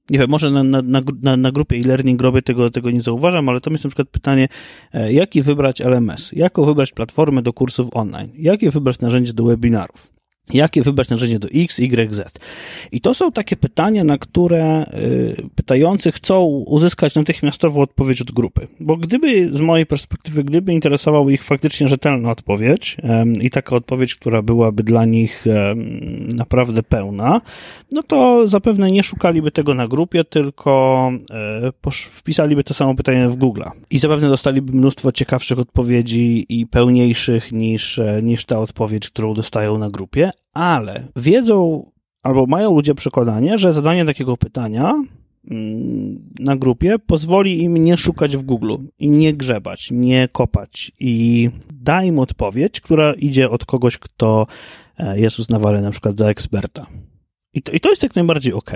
nie 0.09 0.19
wiem, 0.19 0.29
może 0.29 0.51
na, 0.51 0.63
na, 0.63 0.81
na, 1.21 1.37
na 1.37 1.51
grupie 1.51 1.75
e-learning 1.75 2.21
robię 2.21 2.41
tego, 2.41 2.69
tego 2.69 2.91
nie 2.91 3.01
zauważam, 3.01 3.49
ale 3.49 3.61
to 3.61 3.71
jest 3.71 3.83
na 3.83 3.89
przykład 3.89 4.09
pytanie, 4.09 4.47
e, 4.93 5.13
jaki 5.13 5.41
wybrać 5.41 5.81
LMS, 5.81 6.31
jaką 6.33 6.65
wybrać 6.65 6.91
platformę 6.91 7.41
do 7.41 7.53
kursów 7.53 7.89
online, 7.93 8.31
jakie 8.37 8.71
wybrać 8.71 8.99
narzędzie 8.99 9.33
do 9.33 9.43
webinarów 9.43 10.18
jakie 10.53 10.81
wybrać 10.81 11.09
narzędzie 11.09 11.39
do 11.39 11.47
X, 11.53 11.79
Y, 11.79 12.13
Z. 12.13 12.39
I 12.91 13.01
to 13.01 13.13
są 13.13 13.31
takie 13.31 13.55
pytania, 13.55 14.03
na 14.03 14.17
które 14.17 14.85
y, 14.93 15.49
pytający 15.55 16.11
chcą 16.11 16.43
uzyskać 16.45 17.15
natychmiastową 17.15 17.81
odpowiedź 17.81 18.21
od 18.21 18.31
grupy. 18.31 18.67
Bo 18.79 18.97
gdyby, 18.97 19.49
z 19.57 19.61
mojej 19.61 19.85
perspektywy, 19.85 20.43
gdyby 20.43 20.73
interesowała 20.73 21.31
ich 21.31 21.43
faktycznie 21.43 21.87
rzetelna 21.87 22.31
odpowiedź 22.31 22.97
i 23.41 23.49
taka 23.49 23.75
odpowiedź, 23.75 24.15
która 24.15 24.41
byłaby 24.41 24.83
dla 24.83 25.05
nich 25.05 25.45
naprawdę 26.35 26.83
pełna, 26.83 27.41
no 27.91 28.03
to 28.03 28.47
zapewne 28.47 28.91
nie 28.91 29.03
szukaliby 29.03 29.51
tego 29.51 29.73
na 29.73 29.87
grupie, 29.87 30.23
tylko 30.23 31.11
e, 31.31 31.91
wpisaliby 31.91 32.63
to 32.63 32.73
samo 32.73 32.95
pytanie 32.95 33.29
w 33.29 33.35
Google. 33.35 33.63
I 33.89 33.99
zapewne 33.99 34.29
dostaliby 34.29 34.73
mnóstwo 34.73 35.11
ciekawszych 35.11 35.59
odpowiedzi 35.59 36.45
i 36.49 36.67
pełniejszych 36.67 37.51
niż, 37.51 37.99
e, 37.99 38.19
niż 38.23 38.45
ta 38.45 38.59
odpowiedź, 38.59 39.09
którą 39.09 39.33
dostają 39.33 39.77
na 39.77 39.89
grupie, 39.89 40.31
ale 40.53 41.07
wiedzą 41.15 41.83
albo 42.23 42.45
mają 42.45 42.75
ludzie 42.75 42.95
przekonanie, 42.95 43.57
że 43.57 43.73
zadanie 43.73 44.05
takiego 44.05 44.37
pytania 44.37 44.93
mm, 45.51 46.29
na 46.39 46.57
grupie 46.57 46.99
pozwoli 46.99 47.61
im 47.61 47.77
nie 47.77 47.97
szukać 47.97 48.37
w 48.37 48.43
Google 48.43 48.75
i 48.99 49.09
nie 49.09 49.33
grzebać, 49.33 49.91
nie 49.91 50.27
kopać 50.27 50.91
i 50.99 51.49
da 51.73 52.03
im 52.03 52.19
odpowiedź, 52.19 52.81
która 52.81 53.13
idzie 53.13 53.49
od 53.49 53.65
kogoś, 53.65 53.97
kto 53.97 54.47
e, 54.97 55.19
jest 55.19 55.39
uznawany 55.39 55.81
na 55.81 55.91
przykład 55.91 56.17
za 56.17 56.29
eksperta. 56.29 56.87
I 57.53 57.61
to, 57.61 57.71
i 57.71 57.79
to 57.79 57.89
jest 57.89 58.03
jak 58.03 58.15
najbardziej 58.15 58.53
ok. 58.53 58.71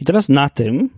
I 0.00 0.04
teraz 0.04 0.28
na 0.28 0.48
tym, 0.48 0.90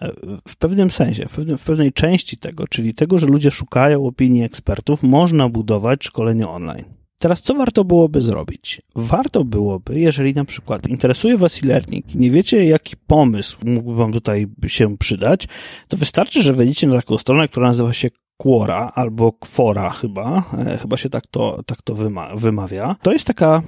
e, 0.00 0.12
w 0.48 0.56
pewnym 0.56 0.90
sensie, 0.90 1.26
w, 1.28 1.32
pewnym, 1.32 1.58
w 1.58 1.64
pewnej 1.64 1.92
części 1.92 2.36
tego, 2.36 2.68
czyli 2.68 2.94
tego, 2.94 3.18
że 3.18 3.26
ludzie 3.26 3.50
szukają 3.50 4.06
opinii 4.06 4.44
ekspertów, 4.44 5.02
można 5.02 5.48
budować 5.48 6.04
szkolenie 6.04 6.48
online. 6.48 7.01
Teraz 7.22 7.42
co 7.42 7.54
warto 7.54 7.84
byłoby 7.84 8.20
zrobić? 8.20 8.80
Warto 8.96 9.44
byłoby, 9.44 10.00
jeżeli 10.00 10.34
na 10.34 10.44
przykład 10.44 10.86
interesuje 10.86 11.36
Was 11.38 11.58
e-learning 11.64 12.14
nie 12.14 12.30
wiecie, 12.30 12.64
jaki 12.64 12.96
pomysł 13.06 13.58
mógłby 13.64 13.94
Wam 13.94 14.12
tutaj 14.12 14.46
się 14.66 14.98
przydać, 14.98 15.48
to 15.88 15.96
wystarczy, 15.96 16.42
że 16.42 16.52
wejdziecie 16.52 16.86
na 16.86 16.96
taką 16.96 17.18
stronę, 17.18 17.48
która 17.48 17.66
nazywa 17.66 17.92
się 17.92 18.08
Quora 18.36 18.92
albo 18.94 19.32
Quora 19.32 19.90
chyba, 19.90 20.42
e, 20.66 20.78
chyba 20.78 20.96
się 20.96 21.10
tak 21.10 21.26
to, 21.26 21.62
tak 21.66 21.82
to 21.82 21.94
wyma 21.94 22.36
wymawia. 22.36 22.96
To 23.02 23.12
jest 23.12 23.24
taka, 23.24 23.62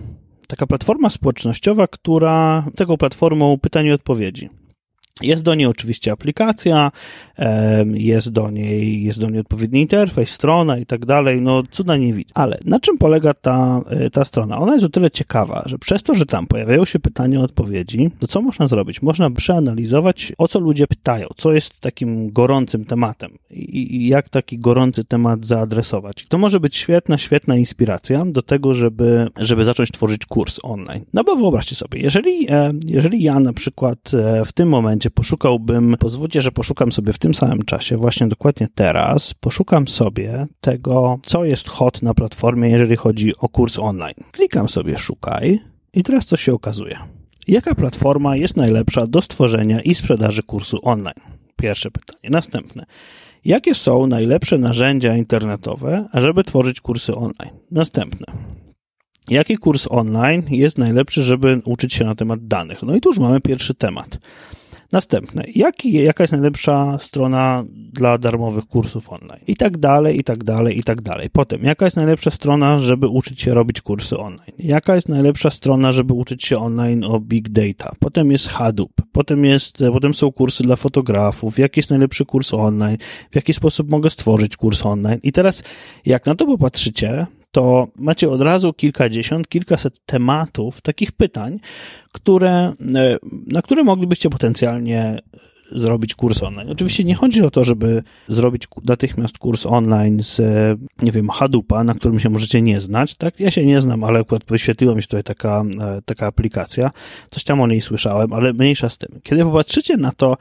taka 0.49 0.67
platforma 0.67 1.11
społecznościowa, 1.11 1.87
która 1.87 2.67
taką 2.77 2.97
platformą 2.97 3.59
pytań 3.59 3.87
i 3.87 3.93
odpowiedzi. 3.93 4.49
Jest 5.23 5.43
do 5.43 5.55
niej 5.55 5.67
oczywiście 5.67 6.13
aplikacja, 6.13 6.91
jest 7.95 8.29
do 8.29 8.51
niej, 8.51 9.05
jest 9.05 9.21
do 9.21 9.31
niej 9.31 9.41
odpowiedni 9.41 9.81
interfejs, 9.81 10.31
strona 10.31 10.79
i 10.79 10.87
tak 10.87 11.07
dalej, 11.07 11.41
no 11.41 11.63
cuda 11.71 11.97
nie 11.97 12.13
widzę. 12.13 12.31
Ale 12.35 12.59
na 12.65 12.81
czym 12.81 12.99
polega 12.99 13.35
ta, 13.35 13.81
e, 13.91 14.11
ta 14.11 14.25
strona? 14.25 14.59
Ona 14.59 14.73
jest 14.73 14.85
o 14.85 14.89
tyle 14.89 15.11
ciekawa, 15.11 15.63
że 15.67 15.79
przez 15.79 16.03
to, 16.03 16.15
że 16.15 16.27
tam 16.27 16.47
pojawiają 16.47 16.85
się 16.85 16.99
pytania, 16.99 17.41
odpowiedzi, 17.41 18.11
to 18.19 18.27
co 18.27 18.43
można 18.43 18.67
zrobić? 18.67 19.03
Można 19.03 19.31
przeanalizować, 19.31 20.33
o 20.39 20.49
co 20.49 20.61
ludzie 20.61 20.87
pytają, 20.87 21.27
co 21.37 21.53
jest 21.53 21.81
takim 21.81 22.33
gorącym 22.33 22.85
tematem 22.85 23.31
i, 23.51 23.97
i 23.97 24.09
jak 24.09 24.29
taki 24.29 24.59
gorący 24.59 25.05
temat 25.05 25.47
zaadresować. 25.47 26.27
To 26.29 26.39
może 26.39 26.61
być 26.61 26.77
świetna, 26.77 27.19
świetna 27.19 27.57
inspiracja 27.57 28.25
do 28.25 28.43
tego, 28.43 28.75
żeby, 28.75 29.27
żeby 29.37 29.65
zacząć 29.65 29.93
tworzyć 29.93 30.27
kurs 30.27 30.61
online. 30.63 31.05
No 31.13 31.25
bo 31.25 31.37
wyobraźcie 31.37 31.75
sobie, 31.75 32.01
jeżeli, 32.01 32.51
e, 32.51 32.73
jeżeli 32.87 33.23
ja 33.23 33.41
na 33.41 33.53
przykład 33.53 33.99
e, 34.15 34.45
w 34.45 34.53
tym 34.53 34.69
momencie 34.69 35.04
poszukałbym, 35.11 35.97
pozwólcie, 35.99 36.43
że 36.43 36.53
poszukam 36.53 36.93
sobie 36.93 37.13
w 37.13 37.19
tym 37.19 37.35
samym 37.35 37.63
czasie, 37.63 37.97
właśnie 37.97 38.29
dokładnie 38.29 38.69
teraz, 38.75 39.35
poszukam 39.35 39.89
sobie 39.89 40.47
tego, 40.61 41.19
co 41.23 41.45
jest 41.45 41.69
hot 41.69 42.03
na 42.03 42.15
platformie, 42.15 42.71
jeżeli 42.71 42.97
chodzi 42.97 43.33
o 43.39 43.49
kurs 43.49 43.79
online. 43.79 44.15
Klikam 44.33 44.69
sobie 44.69 44.99
szukaj 44.99 45.59
i 45.93 46.03
teraz 46.03 46.27
co 46.27 46.37
się 46.37 46.55
okazuje? 46.55 46.99
Jaka 47.49 47.75
platforma 47.75 48.37
jest 48.37 48.57
najlepsza 48.57 49.07
do 49.07 49.23
stworzenia 49.23 49.81
i 49.81 49.95
sprzedaży 49.95 50.43
kursu 50.43 50.79
online? 50.83 51.21
Pierwsze 51.57 51.91
pytanie. 51.91 52.31
Następne. 52.31 52.85
Jakie 53.45 53.75
są 53.75 54.07
najlepsze 54.07 54.59
narzędzia 54.59 55.17
internetowe, 55.17 56.09
żeby 56.15 56.45
tworzyć 56.45 56.81
kursy 56.81 57.15
online? 57.15 57.53
Następne. 57.71 58.27
Jaki 59.29 59.57
kurs 59.57 59.87
online 59.91 60.43
jest 60.51 60.79
najlepszy, 60.79 61.23
żeby 61.23 61.63
uczyć 61.65 61.95
się 61.95 62.05
na 62.05 62.15
temat 62.15 62.47
danych? 62.47 62.83
No 62.83 62.97
i 62.97 63.01
tu 63.01 63.09
już 63.09 63.19
mamy 63.19 63.41
pierwszy 63.41 63.75
temat. 63.75 64.19
Następne. 64.95 65.45
Jaka 65.85 66.25
jest 66.25 66.33
najlepsza 66.33 66.99
strona 66.99 67.65
dla 67.93 68.19
darmowych 68.19 68.67
kursów 68.67 69.13
online? 69.13 69.41
I 69.47 69.57
tak 69.57 69.79
dalej, 69.79 70.19
i 70.19 70.25
tak 70.25 70.45
dalej, 70.45 70.79
i 70.79 70.83
tak 70.83 71.01
dalej. 71.01 71.31
Potem, 71.31 71.65
jaka 71.65 71.85
jest 71.85 71.97
najlepsza 71.97 72.31
strona, 72.31 72.79
żeby 72.79 73.09
uczyć 73.09 73.43
się 73.43 73.55
robić 73.55 73.81
kursy 73.81 74.19
online? 74.19 74.53
Jaka 74.59 74.95
jest 74.95 75.09
najlepsza 75.09 75.51
strona, 75.51 75.93
żeby 75.93 76.15
uczyć 76.15 76.45
się 76.45 76.59
online 76.59 77.05
o 77.05 77.21
big 77.21 77.49
data? 77.49 77.93
Potem 78.01 78.33
jest 78.33 78.49
Hadoop. 78.49 78.93
Potem, 79.13 79.45
jest, 79.45 79.79
potem 79.93 80.15
są 80.15 80.33
kursy 80.33 80.63
dla 80.63 80.77
fotografów. 80.77 81.59
Jaki 81.59 81.79
jest 81.79 81.91
najlepszy 81.91 82.25
kurs 82.25 82.55
online? 82.55 82.97
W 83.31 83.37
jaki 83.37 83.55
sposób 83.55 83.91
mogę 83.91 84.11
stworzyć 84.11 84.57
kurs 84.57 84.87
online? 84.87 85.19
I 85.23 85.33
teraz, 85.33 85.63
jak 86.07 86.27
na 86.27 86.35
to 86.35 86.47
popatrzycie, 86.47 87.27
to 87.55 87.89
macie 87.97 88.31
od 88.31 88.41
razu 88.41 88.73
kilkadziesiąt, 88.73 89.49
kilkaset 89.49 90.07
tematów, 90.07 90.81
takich 90.81 91.13
pytań, 91.13 91.61
które, 92.13 92.73
e, 92.95 93.19
na 93.47 93.63
które 93.63 93.85
moglibyście 93.85 94.31
potencjalnie 94.31 95.19
zrobić 95.73 96.15
kurs 96.15 96.43
online. 96.43 96.71
Oczywiście 96.71 97.05
nie 97.05 97.15
chodzi 97.15 97.43
o 97.43 97.51
to, 97.51 97.65
żeby 97.65 98.03
zrobić 98.27 98.69
natychmiast 98.85 99.39
kurs 99.39 99.67
online 99.67 100.23
z, 100.23 100.41
nie 101.03 101.13
wiem, 101.13 101.29
Hadoopa, 101.29 101.85
na 101.85 101.95
którym 101.95 102.21
się 102.21 102.31
możecie 102.31 102.63
nie 102.63 102.81
znać, 102.81 103.15
tak? 103.15 103.41
Ja 103.41 103.51
się 103.51 103.67
nie 103.67 103.81
znam, 103.81 104.05
ale 104.05 104.21
akurat 104.21 104.43
wyświetliła 104.49 104.95
mi 104.95 105.03
się 105.03 105.09
tutaj 105.09 105.25
taka, 105.25 105.65
e, 105.81 106.03
taka 106.05 106.27
aplikacja. 106.27 106.91
Coś 107.31 107.45
tam 107.45 107.61
o 107.61 107.67
niej 107.67 107.81
słyszałem, 107.81 108.33
ale 108.33 108.53
mniejsza 108.53 108.89
z 108.89 108.99
tym. 108.99 109.21
Kiedy 109.23 109.45
popatrzycie 109.45 109.97
na 109.97 110.13
to, 110.13 110.37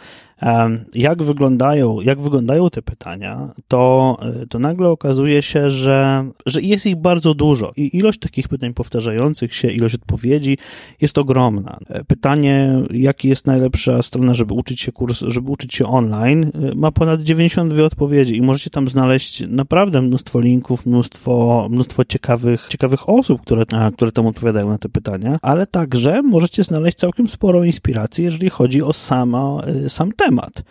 jak 0.96 1.24
wyglądają, 1.24 2.02
jak 2.02 2.22
wyglądają 2.22 2.70
te 2.70 2.82
pytania, 2.82 3.50
to, 3.68 4.18
e, 4.22 4.48
to 4.48 4.60
nagle 4.60 4.90
okazuje 4.90 5.42
się, 5.42 5.72
że, 5.72 6.30
że 6.46 6.62
jest 6.62 6.86
ich 6.86 6.96
bardzo 6.96 7.34
dużo 7.34 7.72
i 7.78 7.98
ilość 7.98 8.20
takich 8.20 8.48
pytań 8.48 8.74
powtarzających 8.74 9.56
się, 9.56 9.68
ilość 9.68 9.96
odpowiedzi 9.96 10.58
jest 11.02 11.18
ogromna. 11.18 11.78
E, 11.90 12.04
pytanie, 12.04 12.84
jaki 12.92 13.30
jest 13.30 13.48
najlepsza 13.48 14.04
strona, 14.04 14.34
żeby 14.34 14.54
uczyć 14.54 14.82
się 14.82 14.92
kurs, 14.92 15.20
żeby 15.28 15.52
uczyć 15.52 15.74
się 15.74 15.86
online, 15.86 16.44
e, 16.44 16.75
ma 16.75 16.92
ponad 16.92 17.22
92 17.22 17.84
odpowiedzi 17.84 18.38
i 18.38 18.42
możecie 18.42 18.70
tam 18.70 18.90
znaleźć 18.90 19.44
naprawdę 19.48 20.02
mnóstwo 20.02 20.40
linków, 20.40 20.86
mnóstwo, 20.86 21.68
mnóstwo 21.72 22.06
ciekawych, 22.06 22.68
ciekawych 22.70 23.10
osób, 23.10 23.42
które, 23.42 23.66
które 23.96 24.12
tam 24.12 24.28
odpowiadają 24.28 24.70
na 24.70 24.78
te 24.78 24.90
pytania, 24.90 25.38
ale 25.42 25.68
także 25.68 26.22
możecie 26.22 26.63
znaleźć 26.63 26.98
całkiem 26.98 27.28
sporo 27.28 27.63
inspiracji, 27.63 28.24
jeżeli 28.24 28.50
chodzi 28.50 28.82
o 28.82 28.94
sama, 28.94 29.58
sam 29.88 30.12
temat 30.12 30.33
temat. 30.36 30.63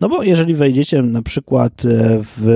No 0.00 0.08
bo 0.08 0.22
jeżeli 0.22 0.54
wejdziecie 0.54 1.02
na 1.02 1.22
przykład 1.22 1.84
e, 1.84 2.18
w, 2.22 2.48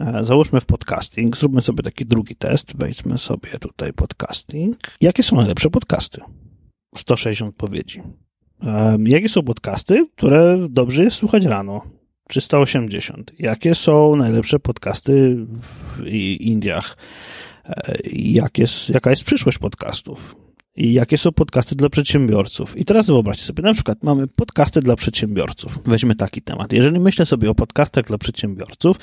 e, 0.00 0.24
załóżmy 0.24 0.60
w 0.60 0.66
podcasting, 0.66 1.36
zróbmy 1.36 1.62
sobie 1.62 1.82
taki 1.82 2.06
drugi 2.06 2.36
test, 2.36 2.76
wejdźmy 2.76 3.18
sobie 3.18 3.50
tutaj 3.60 3.92
podcasting. 3.92 4.76
Jakie 5.00 5.22
są 5.22 5.36
najlepsze 5.36 5.70
podcasty? 5.70 6.20
160 6.96 7.48
odpowiedzi. 7.50 8.02
Jakie 9.06 9.28
są 9.28 9.42
podcasty, 9.42 10.06
które 10.16 10.66
dobrze 10.70 11.04
jest 11.04 11.16
słuchać 11.16 11.44
rano? 11.44 11.82
380. 12.28 13.32
Jakie 13.38 13.74
są 13.74 14.16
najlepsze 14.16 14.58
podcasty 14.58 15.36
w 15.36 16.06
Indiach? 16.40 16.96
E, 17.64 17.94
jak 18.12 18.58
jest, 18.58 18.88
jaka 18.88 19.10
jest 19.10 19.24
przyszłość 19.24 19.58
podcastów? 19.58 20.43
I 20.76 20.92
jakie 20.92 21.18
są 21.18 21.32
podcasty 21.32 21.74
dla 21.74 21.88
przedsiębiorców. 21.88 22.78
I 22.78 22.84
teraz 22.84 23.06
wyobraźcie 23.06 23.44
sobie, 23.44 23.62
na 23.62 23.74
przykład 23.74 24.04
mamy 24.04 24.26
podcasty 24.26 24.82
dla 24.82 24.96
przedsiębiorców. 24.96 25.78
Weźmy 25.84 26.14
taki 26.14 26.42
temat. 26.42 26.72
Jeżeli 26.72 27.00
myślę 27.00 27.26
sobie 27.26 27.50
o 27.50 27.54
podcastach 27.54 28.04
dla 28.06 28.18
przedsiębiorców, 28.18 28.96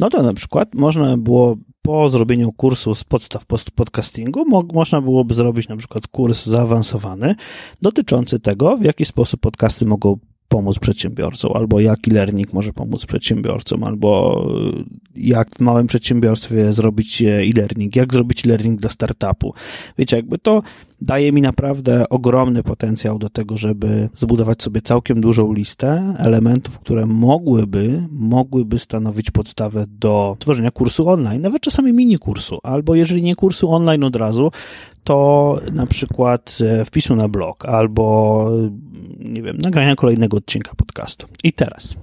no 0.00 0.10
to 0.10 0.22
na 0.22 0.34
przykład 0.34 0.74
można 0.74 1.16
było 1.16 1.56
po 1.82 2.08
zrobieniu 2.08 2.52
kursu 2.52 2.94
z 2.94 3.04
podstaw 3.04 3.46
podcastingu, 3.74 4.44
mo 4.48 4.64
można 4.74 5.00
byłoby 5.00 5.34
zrobić 5.34 5.68
na 5.68 5.76
przykład 5.76 6.06
kurs 6.08 6.46
zaawansowany 6.46 7.34
dotyczący 7.82 8.40
tego, 8.40 8.76
w 8.76 8.84
jaki 8.84 9.04
sposób 9.04 9.40
podcasty 9.40 9.84
mogą 9.84 10.18
pomóc 10.48 10.78
przedsiębiorcom, 10.78 11.52
albo 11.54 11.80
jak 11.80 12.08
e-learning 12.08 12.52
może 12.52 12.72
pomóc 12.72 13.06
przedsiębiorcom, 13.06 13.84
albo 13.84 14.44
jak 15.16 15.56
w 15.56 15.60
małym 15.60 15.86
przedsiębiorstwie 15.86 16.72
zrobić 16.72 17.22
e-learning, 17.22 17.96
jak 17.96 18.12
zrobić 18.12 18.46
e-learning 18.46 18.80
dla 18.80 18.90
startupu. 18.90 19.54
Wiecie, 19.98 20.16
jakby 20.16 20.38
to 20.38 20.62
daje 21.04 21.32
mi 21.32 21.42
naprawdę 21.42 22.08
ogromny 22.08 22.62
potencjał 22.62 23.18
do 23.18 23.30
tego, 23.30 23.56
żeby 23.56 24.08
zbudować 24.16 24.62
sobie 24.62 24.80
całkiem 24.80 25.20
dużą 25.20 25.52
listę 25.52 26.14
elementów, 26.18 26.78
które 26.78 27.06
mogłyby, 27.06 28.02
mogłyby 28.10 28.78
stanowić 28.78 29.30
podstawę 29.30 29.84
do 29.88 30.36
tworzenia 30.38 30.70
kursu 30.70 31.08
online, 31.08 31.42
nawet 31.42 31.62
czasami 31.62 31.92
mini 31.92 32.18
kursu, 32.18 32.58
albo 32.62 32.94
jeżeli 32.94 33.22
nie 33.22 33.36
kursu 33.36 33.70
online 33.70 34.04
od 34.04 34.16
razu, 34.16 34.50
to 35.04 35.58
na 35.72 35.86
przykład 35.86 36.58
e, 36.60 36.84
wpisu 36.84 37.16
na 37.16 37.28
blog, 37.28 37.66
albo 37.66 38.50
nie 39.18 39.42
wiem, 39.42 39.58
nagrania 39.58 39.96
kolejnego 39.96 40.36
odcinka 40.36 40.72
podcastu. 40.76 41.26
I 41.44 41.52
teraz. 41.52 41.94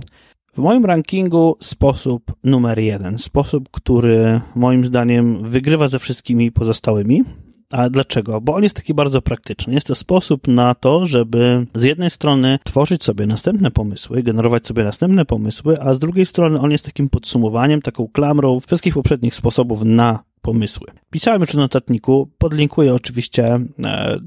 W 0.53 0.57
moim 0.57 0.85
rankingu 0.85 1.55
sposób 1.59 2.33
numer 2.43 2.79
jeden, 2.79 3.17
sposób, 3.17 3.69
który 3.71 4.41
moim 4.55 4.85
zdaniem 4.85 5.49
wygrywa 5.49 5.87
ze 5.87 5.99
wszystkimi 5.99 6.51
pozostałymi, 6.51 7.23
a 7.71 7.89
dlaczego? 7.89 8.41
Bo 8.41 8.55
on 8.55 8.63
jest 8.63 8.75
taki 8.75 8.93
bardzo 8.93 9.21
praktyczny. 9.21 9.73
Jest 9.73 9.87
to 9.87 9.95
sposób 9.95 10.47
na 10.47 10.75
to, 10.75 11.05
żeby 11.05 11.67
z 11.75 11.83
jednej 11.83 12.09
strony 12.09 12.59
tworzyć 12.63 13.03
sobie 13.03 13.27
następne 13.27 13.71
pomysły, 13.71 14.23
generować 14.23 14.67
sobie 14.67 14.83
następne 14.83 15.25
pomysły, 15.25 15.81
a 15.81 15.93
z 15.93 15.99
drugiej 15.99 16.25
strony 16.25 16.59
on 16.59 16.71
jest 16.71 16.85
takim 16.85 17.09
podsumowaniem, 17.09 17.81
taką 17.81 18.07
klamrą 18.07 18.59
wszystkich 18.59 18.93
poprzednich 18.93 19.35
sposobów 19.35 19.83
na 19.83 20.23
pomysły. 20.41 20.87
Pisałem 21.09 21.41
już 21.41 21.49
w 21.49 21.55
notatniku, 21.55 22.29
podlinkuję 22.37 22.93
oczywiście 22.93 23.59
e, 23.85 24.19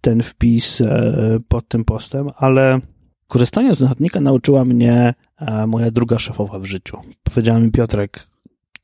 ten 0.00 0.22
wpis 0.22 0.80
e, 0.80 1.38
pod 1.48 1.68
tym 1.68 1.84
postem, 1.84 2.28
ale 2.36 2.80
korzystanie 3.26 3.74
z 3.74 3.80
notatnika 3.80 4.20
nauczyła 4.20 4.64
mnie 4.64 5.14
e, 5.38 5.66
moja 5.66 5.90
druga 5.90 6.18
szefowa 6.18 6.58
w 6.58 6.64
życiu. 6.64 6.98
Powiedziała 7.22 7.60
mi 7.60 7.70
Piotrek, 7.70 8.26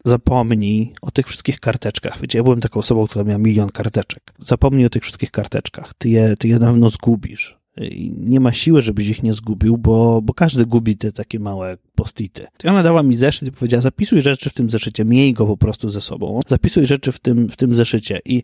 zapomnij 0.07 0.93
o 1.03 1.11
tych 1.11 1.27
wszystkich 1.27 1.61
karteczkach. 1.61 2.21
Wiecie, 2.21 2.39
ja 2.39 2.45
byłem 2.45 2.61
taką 2.61 2.81
osobą, 2.81 3.07
która 3.07 3.25
miała 3.25 3.39
milion 3.39 3.69
karteczek. 3.69 4.23
Zapomnij 4.39 4.87
o 4.87 4.89
tych 4.89 5.03
wszystkich 5.03 5.31
karteczkach. 5.31 5.95
Ty 5.99 6.09
je, 6.09 6.37
ty 6.37 6.49
je 6.49 6.59
na 6.59 6.67
pewno 6.67 6.91
zgubisz. 6.91 7.59
nie 8.17 8.41
ma 8.41 8.53
siły, 8.53 8.83
żebyś 8.83 9.09
ich 9.09 9.23
nie 9.23 9.35
zgubił, 9.35 9.77
bo, 9.77 10.23
bo 10.23 10.35
każdy 10.35 10.67
gubi 10.67 10.97
te 10.97 11.13
takie 11.13 11.39
małe 11.39 11.77
postity. 11.95 12.47
I 12.65 12.69
ona 12.69 12.83
dała 12.83 13.03
mi 13.03 13.15
zeszyt 13.15 13.49
i 13.49 13.53
powiedziała, 13.53 13.83
zapisuj 13.83 14.23
rzeczy 14.23 14.51
w 14.51 14.55
tym 14.55 14.71
zeszycie, 14.71 15.05
miej 15.05 15.33
go 15.33 15.47
po 15.47 15.57
prostu 15.57 15.89
ze 15.89 16.01
sobą, 16.01 16.41
zapisuj 16.47 16.87
rzeczy 16.87 17.13
w 17.13 17.19
tym, 17.19 17.49
w 17.49 17.57
tym 17.57 17.77
zeszycie 17.77 18.21
i 18.25 18.43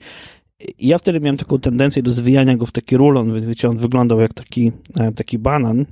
i 0.78 0.88
ja 0.88 0.98
wtedy 0.98 1.20
miałem 1.20 1.36
taką 1.36 1.58
tendencję 1.58 2.02
do 2.02 2.10
zwijania 2.10 2.56
go 2.56 2.66
w 2.66 2.72
taki 2.72 2.96
rulon, 2.96 3.40
wiecie, 3.40 3.68
on 3.68 3.76
wyglądał 3.76 4.20
jak 4.20 4.34
taki, 4.34 4.72
e, 4.96 5.12
taki 5.12 5.38
banan, 5.38 5.86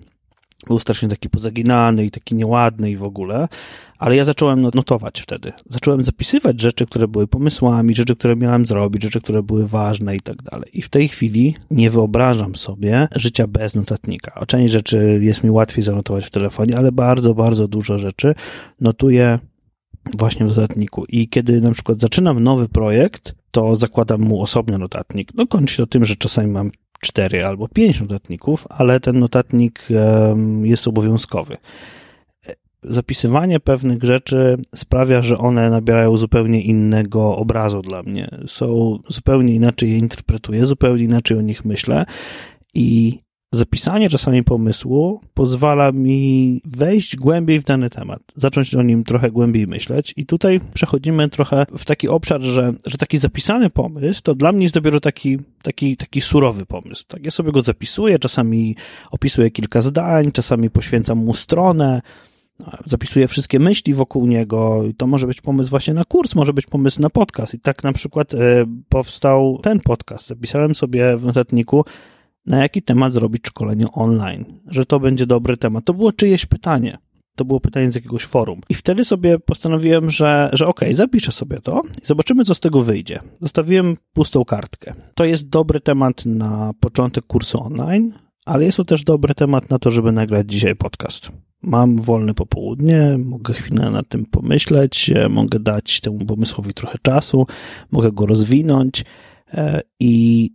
był 0.66 0.78
strasznie 0.78 1.08
taki 1.08 1.30
pozaginany 1.30 2.04
i 2.04 2.10
taki 2.10 2.34
nieładny 2.34 2.90
i 2.90 2.96
w 2.96 3.04
ogóle, 3.04 3.48
ale 3.98 4.16
ja 4.16 4.24
zacząłem 4.24 4.60
notować 4.60 5.20
wtedy. 5.20 5.52
Zacząłem 5.70 6.04
zapisywać 6.04 6.60
rzeczy, 6.60 6.86
które 6.86 7.08
były 7.08 7.26
pomysłami, 7.26 7.94
rzeczy, 7.94 8.16
które 8.16 8.36
miałem 8.36 8.66
zrobić, 8.66 9.02
rzeczy, 9.02 9.20
które 9.20 9.42
były 9.42 9.68
ważne 9.68 10.16
i 10.16 10.20
tak 10.20 10.42
dalej. 10.42 10.70
I 10.72 10.82
w 10.82 10.88
tej 10.88 11.08
chwili 11.08 11.54
nie 11.70 11.90
wyobrażam 11.90 12.54
sobie 12.56 13.08
życia 13.16 13.46
bez 13.46 13.74
notatnika. 13.74 14.34
O 14.34 14.46
część 14.46 14.72
rzeczy 14.72 15.20
jest 15.22 15.44
mi 15.44 15.50
łatwiej 15.50 15.84
zanotować 15.84 16.26
w 16.26 16.30
telefonie, 16.30 16.78
ale 16.78 16.92
bardzo, 16.92 17.34
bardzo 17.34 17.68
dużo 17.68 17.98
rzeczy 17.98 18.34
notuję 18.80 19.38
właśnie 20.18 20.46
w 20.46 20.48
notatniku. 20.48 21.04
I 21.08 21.28
kiedy 21.28 21.60
na 21.60 21.72
przykład 21.72 22.00
zaczynam 22.00 22.42
nowy 22.42 22.68
projekt, 22.68 23.34
to 23.50 23.76
zakładam 23.76 24.20
mu 24.20 24.42
osobny 24.42 24.78
notatnik. 24.78 25.34
No 25.34 25.46
kończy 25.46 25.74
się 25.74 25.82
to 25.82 25.86
tym, 25.86 26.04
że 26.04 26.16
czasami 26.16 26.50
mam 26.50 26.70
cztery 27.00 27.46
albo 27.46 27.68
pięć 27.68 28.00
notatników, 28.00 28.66
ale 28.70 29.00
ten 29.00 29.18
notatnik 29.18 29.88
jest 30.62 30.88
obowiązkowy. 30.88 31.56
Zapisywanie 32.82 33.60
pewnych 33.60 34.02
rzeczy 34.02 34.56
sprawia, 34.76 35.22
że 35.22 35.38
one 35.38 35.70
nabierają 35.70 36.16
zupełnie 36.16 36.62
innego 36.62 37.36
obrazu 37.36 37.82
dla 37.82 38.02
mnie. 38.02 38.28
Są 38.46 38.98
zupełnie 39.08 39.54
inaczej 39.54 39.90
je 39.90 39.98
interpretuję, 39.98 40.66
zupełnie 40.66 41.04
inaczej 41.04 41.38
o 41.38 41.40
nich 41.40 41.64
myślę 41.64 42.04
i 42.74 43.18
zapisanie 43.52 44.10
czasami 44.10 44.44
pomysłu 44.44 45.20
pozwala 45.34 45.92
mi 45.92 46.60
wejść 46.64 47.16
głębiej 47.16 47.60
w 47.60 47.64
dany 47.64 47.90
temat, 47.90 48.22
zacząć 48.36 48.74
o 48.74 48.82
nim 48.82 49.04
trochę 49.04 49.30
głębiej 49.30 49.66
myśleć 49.66 50.14
i 50.16 50.26
tutaj 50.26 50.60
przechodzimy 50.74 51.28
trochę 51.28 51.66
w 51.78 51.84
taki 51.84 52.08
obszar, 52.08 52.42
że, 52.42 52.72
że 52.86 52.98
taki 52.98 53.18
zapisany 53.18 53.70
pomysł 53.70 54.22
to 54.22 54.34
dla 54.34 54.52
mnie 54.52 54.62
jest 54.62 54.74
dopiero 54.74 55.00
taki, 55.00 55.38
taki, 55.62 55.96
taki 55.96 56.20
surowy 56.20 56.66
pomysł. 56.66 57.04
Tak, 57.08 57.24
ja 57.24 57.30
sobie 57.30 57.52
go 57.52 57.62
zapisuję, 57.62 58.18
czasami 58.18 58.76
opisuję 59.10 59.50
kilka 59.50 59.82
zdań, 59.82 60.32
czasami 60.32 60.70
poświęcam 60.70 61.18
mu 61.18 61.34
stronę, 61.34 62.02
zapisuję 62.86 63.28
wszystkie 63.28 63.58
myśli 63.58 63.94
wokół 63.94 64.26
niego. 64.26 64.82
To 64.96 65.06
może 65.06 65.26
być 65.26 65.40
pomysł 65.40 65.70
właśnie 65.70 65.94
na 65.94 66.04
kurs, 66.04 66.34
może 66.34 66.52
być 66.52 66.66
pomysł 66.66 67.02
na 67.02 67.10
podcast. 67.10 67.54
I 67.54 67.60
tak 67.60 67.84
na 67.84 67.92
przykład 67.92 68.34
e, 68.34 68.38
powstał 68.88 69.58
ten 69.62 69.80
podcast. 69.80 70.26
Zapisałem 70.26 70.74
sobie 70.74 71.16
w 71.16 71.24
notatniku 71.24 71.84
na 72.46 72.62
jaki 72.62 72.82
temat 72.82 73.12
zrobić 73.12 73.42
szkolenie 73.46 73.86
online, 73.92 74.44
że 74.66 74.86
to 74.86 75.00
będzie 75.00 75.26
dobry 75.26 75.56
temat. 75.56 75.84
To 75.84 75.94
było 75.94 76.12
czyjeś 76.12 76.46
pytanie. 76.46 76.98
To 77.36 77.44
było 77.44 77.60
pytanie 77.60 77.92
z 77.92 77.94
jakiegoś 77.94 78.24
forum. 78.24 78.60
I 78.68 78.74
wtedy 78.74 79.04
sobie 79.04 79.38
postanowiłem, 79.38 80.10
że, 80.10 80.50
że 80.52 80.66
okej, 80.66 80.88
okay, 80.88 80.96
zapiszę 80.96 81.32
sobie 81.32 81.60
to 81.60 81.82
i 82.02 82.06
zobaczymy, 82.06 82.44
co 82.44 82.54
z 82.54 82.60
tego 82.60 82.82
wyjdzie. 82.82 83.20
Zostawiłem 83.40 83.96
pustą 84.12 84.44
kartkę. 84.44 84.92
To 85.14 85.24
jest 85.24 85.48
dobry 85.48 85.80
temat 85.80 86.26
na 86.26 86.72
początek 86.80 87.26
kursu 87.26 87.64
online, 87.64 88.12
ale 88.46 88.64
jest 88.64 88.76
to 88.76 88.84
też 88.84 89.04
dobry 89.04 89.34
temat 89.34 89.70
na 89.70 89.78
to, 89.78 89.90
żeby 89.90 90.12
nagrać 90.12 90.50
dzisiaj 90.50 90.76
podcast. 90.76 91.32
Mam 91.62 91.96
wolne 91.96 92.34
popołudnie, 92.34 93.18
mogę 93.18 93.54
chwilę 93.54 93.90
nad 93.90 94.08
tym 94.08 94.26
pomyśleć, 94.26 95.10
mogę 95.30 95.58
dać 95.58 96.00
temu 96.00 96.18
pomysłowi 96.18 96.74
trochę 96.74 96.98
czasu, 97.02 97.46
mogę 97.90 98.12
go 98.12 98.26
rozwinąć 98.26 99.04
e, 99.52 99.80
i 100.00 100.50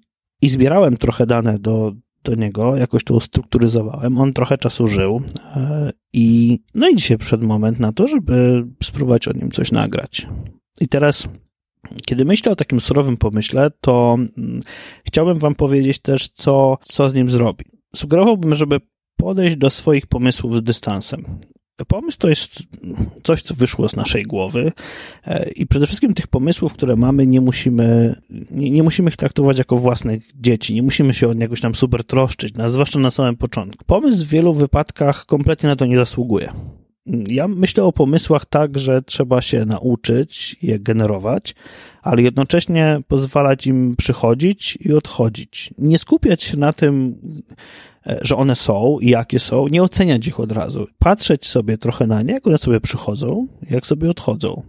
i 0.46 0.50
zbierałem 0.50 0.98
trochę 0.98 1.26
dane 1.26 1.60
do, 1.60 1.94
do 2.24 2.36
niego, 2.36 2.76
jakoś 2.76 3.04
to 3.04 3.14
ustrukturyzowałem. 3.14 4.18
On 4.18 4.34
trochę 4.34 4.58
czasu 4.58 4.88
żył 4.88 5.22
e, 5.56 5.92
i 6.14 6.60
no 6.76 6.90
i 6.90 6.96
dzisiaj 6.96 7.18
przyszedł 7.18 7.48
moment 7.48 7.80
na 7.80 7.92
to, 7.92 8.08
żeby 8.08 8.66
spróbować 8.84 9.28
o 9.28 9.32
nim 9.32 9.52
coś 9.52 9.72
nagrać. 9.72 10.28
I 10.82 10.88
teraz, 10.88 11.28
kiedy 12.06 12.26
myślę 12.26 12.52
o 12.52 12.56
takim 12.56 12.82
surowym 12.82 13.18
pomyśle, 13.18 13.72
to 13.82 14.18
mm, 14.38 14.60
chciałbym 15.08 15.38
wam 15.38 15.56
powiedzieć 15.56 16.00
też, 16.00 16.30
co, 16.30 16.78
co 16.84 17.10
z 17.10 17.16
nim 17.16 17.30
zrobić. 17.30 17.68
Sugerowałbym, 17.96 18.56
żeby 18.56 18.80
podejść 19.18 19.58
do 19.58 19.70
swoich 19.70 20.08
pomysłów 20.08 20.58
z 20.58 20.64
dystansem. 20.64 21.26
Pomysł 21.84 22.18
to 22.18 22.30
jest 22.30 22.64
coś, 23.24 23.42
co 23.42 23.54
wyszło 23.54 23.90
z 23.90 23.96
naszej 23.96 24.24
głowy 24.24 24.72
e, 25.26 25.50
i 25.50 25.68
przede 25.68 25.88
wszystkim 25.88 26.14
tych 26.14 26.28
pomysłów, 26.28 26.74
które 26.74 26.96
mamy, 26.96 27.28
nie 27.28 27.42
musimy, 27.42 28.16
nie, 28.52 28.72
nie, 28.72 28.84
musimy 28.84 29.10
ich 29.10 29.18
traktować 29.18 29.58
jako 29.58 29.78
własnych 29.78 30.24
dzieci, 30.36 30.74
nie 30.74 30.84
musimy 30.84 31.14
się 31.14 31.28
od 31.28 31.40
jakoś 31.40 31.62
tam 31.62 31.76
super 31.76 32.04
troszczyć, 32.04 32.54
zwłaszcza 32.68 33.00
na 33.00 33.12
samym 33.12 33.36
początku. 33.36 33.86
Pomysł 33.86 34.26
w 34.26 34.28
wielu 34.28 34.54
wypadkach 34.54 35.26
kompletnie 35.26 35.70
na 35.70 35.76
to 35.76 35.86
nie 35.86 35.98
zasługuje. 35.98 36.52
Ja 37.30 37.48
myślę 37.48 37.84
o 37.84 37.92
pomysłach 37.92 38.46
tak, 38.46 38.78
że 38.78 39.02
trzeba 39.02 39.42
się 39.42 39.66
nauczyć 39.66 40.56
je 40.62 40.80
generować, 40.80 41.56
ale 42.02 42.22
jednocześnie 42.22 43.00
pozwalać 43.08 43.68
im 43.68 43.96
przychodzić 43.96 44.78
i 44.82 44.94
odchodzić. 44.94 45.74
Nie 45.78 46.00
skupiać 46.00 46.44
się 46.44 46.58
na 46.58 46.74
tym, 46.74 47.16
E, 48.08 48.20
że 48.22 48.36
one 48.36 48.56
są 48.56 48.98
i 49.02 49.10
jakie 49.10 49.40
są, 49.40 49.68
nie 49.68 49.84
oceniać 49.84 50.28
ich 50.28 50.40
od 50.40 50.52
razu. 50.52 50.88
Patrzeć 51.00 51.48
sobie 51.48 51.78
trochę 51.78 52.08
na 52.08 52.22
nie, 52.22 52.34
jak 52.34 52.48
one 52.48 52.58
sobie 52.58 52.82
przychodzą, 52.82 53.48
jak 53.70 53.88
sobie 53.88 54.10
odchodzą. 54.10 54.64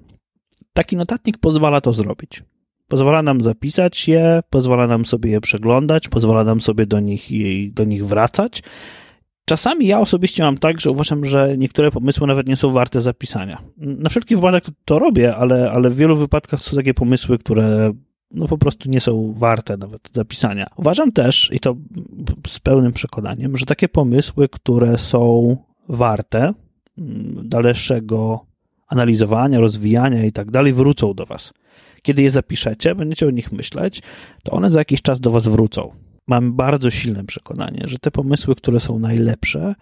Taki 0.73 0.97
notatnik 0.97 1.39
pozwala 1.39 1.81
to 1.81 1.93
zrobić. 1.93 2.43
Pozwala 2.89 3.23
nam 3.23 3.43
zapisać 3.43 4.09
je, 4.09 4.41
pozwala 4.51 4.87
nam 4.87 5.05
sobie 5.05 5.31
je 5.31 5.41
przeglądać, 5.41 6.09
pozwala 6.09 6.45
nam 6.45 6.61
sobie 6.61 6.87
do 6.87 7.01
nich, 7.01 7.29
do 7.73 7.85
nich 7.85 8.07
wracać. 8.07 8.63
Czasami 9.49 9.87
ja 9.87 10.01
osobiście 10.01 10.43
mam 10.43 10.59
tak, 10.59 10.81
że 10.81 10.91
uważam, 10.91 11.25
że 11.25 11.55
niektóre 11.59 11.91
pomysły 11.91 12.27
nawet 12.27 12.49
nie 12.49 12.57
są 12.57 12.71
warte 12.71 13.01
zapisania. 13.01 13.63
Na 13.77 14.11
wszelki 14.11 14.37
wypadek 14.37 14.65
to, 14.85 14.99
robię, 14.99 15.37
ale, 15.37 15.71
ale 15.71 15.91
w 15.91 15.97
wielu 15.97 16.17
wypadkach 16.17 16.61
są 16.61 16.77
takie 16.77 16.95
pomysły, 16.95 17.39
które 17.39 17.93
no 18.31 18.49
po 18.49 18.59
prostu 18.59 18.91
nie 18.91 19.01
są 19.01 19.35
warte 19.37 19.77
nawet 19.77 20.11
zapisania. 20.15 20.67
Uważam 20.77 21.13
też, 21.13 21.51
i 21.53 21.61
to 21.61 21.77
z 22.49 22.61
pełnym 22.61 22.93
przekonaniem, 22.93 23.57
że 23.57 23.67
takie 23.67 23.89
pomysły, 23.89 24.49
które 24.49 24.99
są 24.99 25.57
warte 25.89 26.53
mm, 26.99 27.49
dalszego 27.49 28.47
analizowania, 28.89 29.61
rozwijania 29.61 30.25
i 30.25 30.33
tak 30.33 30.51
dalej, 30.51 30.73
wrócą 30.73 31.15
do 31.15 31.27
Was. 31.27 31.53
Kiedy 32.03 32.23
je 32.23 32.31
zapiszecie, 32.31 32.95
będziecie 32.95 33.27
o 33.27 33.31
nich 33.31 33.53
myśleć, 33.53 34.03
to 34.43 34.53
one 34.53 34.71
za 34.71 34.79
jakiś 34.79 35.03
czas 35.03 35.21
do 35.21 35.31
Was 35.31 35.49
wrócą. 35.49 36.06
Mam 36.29 36.53
bardzo 36.53 36.91
silne 36.91 37.25
przekonanie, 37.25 37.83
że 37.85 37.99
te 37.99 38.11
pomysły, 38.11 38.55
które 38.55 38.81
są 38.81 38.99
najlepsze, 38.99 39.75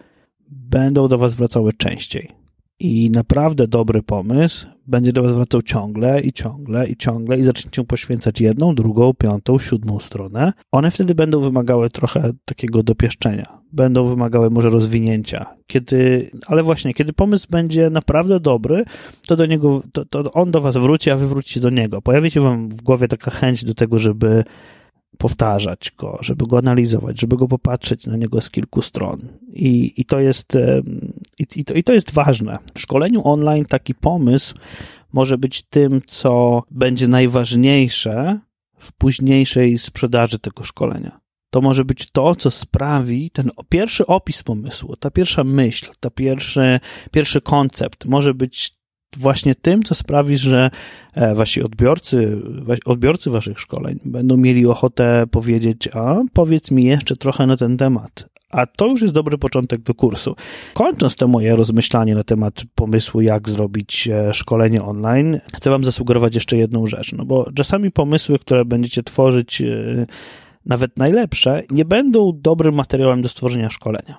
będą 0.49 1.07
do 1.07 1.17
Was 1.17 1.33
wracały 1.33 1.73
częściej. 1.73 2.31
I 2.79 3.09
naprawdę 3.09 3.67
dobry 3.67 4.03
pomysł 4.03 4.67
będzie 4.87 5.13
do 5.13 5.23
Was 5.23 5.33
wracał 5.33 5.61
ciągle 5.61 6.21
i 6.21 6.33
ciągle 6.33 6.87
i 6.87 6.95
ciągle 6.95 7.39
i 7.39 7.43
zaczniecie 7.43 7.83
poświęcać 7.83 8.41
jedną, 8.41 8.75
drugą, 8.75 9.13
piątą, 9.13 9.59
siódmą 9.59 9.99
stronę. 9.99 10.53
One 10.71 10.91
wtedy 10.91 11.15
będą 11.15 11.41
wymagały 11.41 11.89
trochę 11.89 12.31
takiego 12.45 12.83
dopieszczenia. 12.83 13.61
Będą 13.73 14.05
wymagały 14.05 14.49
może 14.49 14.69
rozwinięcia. 14.69 15.45
Kiedy, 15.67 16.29
ale 16.47 16.63
właśnie, 16.63 16.93
kiedy 16.93 17.13
pomysł 17.13 17.47
będzie 17.49 17.89
naprawdę 17.89 18.39
dobry, 18.39 18.83
to 19.27 19.35
do 19.35 19.45
niego, 19.45 19.81
to, 19.91 20.05
to 20.05 20.31
on 20.33 20.51
do 20.51 20.61
Was 20.61 20.77
wróci, 20.77 21.11
a 21.11 21.15
Wy 21.15 21.27
wrócicie 21.27 21.59
do 21.59 21.69
niego. 21.69 22.01
Pojawi 22.01 22.31
się 22.31 22.41
Wam 22.41 22.69
w 22.69 22.81
głowie 22.81 23.07
taka 23.07 23.31
chęć 23.31 23.65
do 23.65 23.73
tego, 23.73 23.99
żeby 23.99 24.43
powtarzać 25.15 25.91
go, 25.97 26.17
żeby 26.21 26.47
go 26.47 26.57
analizować, 26.57 27.21
żeby 27.21 27.37
go 27.37 27.47
popatrzeć 27.47 28.07
na 28.07 28.17
niego 28.17 28.41
z 28.41 28.49
kilku 28.49 28.81
stron. 28.81 29.19
I, 29.53 29.93
i, 29.97 30.05
to, 30.05 30.19
jest, 30.19 30.57
i, 31.55 31.65
to, 31.65 31.73
i 31.73 31.83
to 31.83 31.93
jest 31.93 32.11
ważne. 32.11 32.55
W 32.73 32.79
szkoleniu 32.79 33.21
online 33.23 33.65
taki 33.65 33.95
pomysł 33.95 34.55
może 35.13 35.37
być 35.37 35.63
tym, 35.63 36.01
co 36.07 36.63
będzie 36.71 37.07
najważniejsze 37.07 38.39
w 38.77 38.93
późniejszej 38.93 39.77
sprzedaży 39.77 40.39
tego 40.39 40.63
szkolenia. 40.63 41.19
To 41.49 41.61
może 41.61 41.85
być 41.85 42.11
to, 42.11 42.35
co 42.35 42.51
sprawi 42.51 43.31
ten 43.31 43.49
pierwszy 43.69 44.05
opis 44.05 44.43
pomysłu, 44.43 44.95
ta 44.95 45.11
pierwsza 45.11 45.43
myśl, 45.43 45.91
ta 45.99 46.09
pierwszy, 46.09 46.79
pierwszy 47.11 47.41
koncept 47.41 48.05
może 48.05 48.33
być 48.33 48.73
właśnie 49.17 49.55
tym, 49.55 49.83
co 49.83 49.95
sprawi, 49.95 50.37
że 50.37 50.69
e, 51.13 51.35
wasi 51.35 51.63
odbiorcy, 51.63 52.41
odbiorcy 52.85 53.29
waszych 53.29 53.59
szkoleń 53.59 53.99
będą 54.05 54.37
mieli 54.37 54.65
ochotę 54.65 55.23
powiedzieć, 55.31 55.89
a 55.93 56.21
powiedz 56.33 56.71
mi 56.71 56.83
jeszcze 56.83 57.15
trochę 57.15 57.45
na 57.45 57.57
ten 57.57 57.77
temat. 57.77 58.35
A 58.51 58.65
to 58.65 58.87
już 58.87 59.01
jest 59.01 59.13
dobry 59.13 59.37
początek 59.37 59.81
do 59.81 59.93
kursu. 59.93 60.35
Kończąc 60.73 61.15
to 61.15 61.27
moje 61.27 61.55
rozmyślanie 61.55 62.15
na 62.15 62.23
temat 62.23 62.63
pomysłu, 62.75 63.21
jak 63.21 63.49
zrobić 63.49 64.07
e, 64.07 64.33
szkolenie 64.33 64.83
online, 64.83 65.39
chcę 65.53 65.69
Wam 65.69 65.83
zasugerować 65.83 66.35
jeszcze 66.35 66.57
jedną 66.57 66.87
rzecz, 66.87 67.13
no 67.13 67.25
bo 67.25 67.51
czasami 67.55 67.91
pomysły, 67.91 68.39
które 68.39 68.65
będziecie 68.65 69.03
tworzyć, 69.03 69.61
e, 69.61 70.05
nawet 70.65 70.97
najlepsze, 70.97 71.63
nie 71.71 71.85
będą 71.85 72.31
dobrym 72.35 72.75
materiałem 72.75 73.21
do 73.21 73.29
stworzenia 73.29 73.69
szkolenia. 73.69 74.17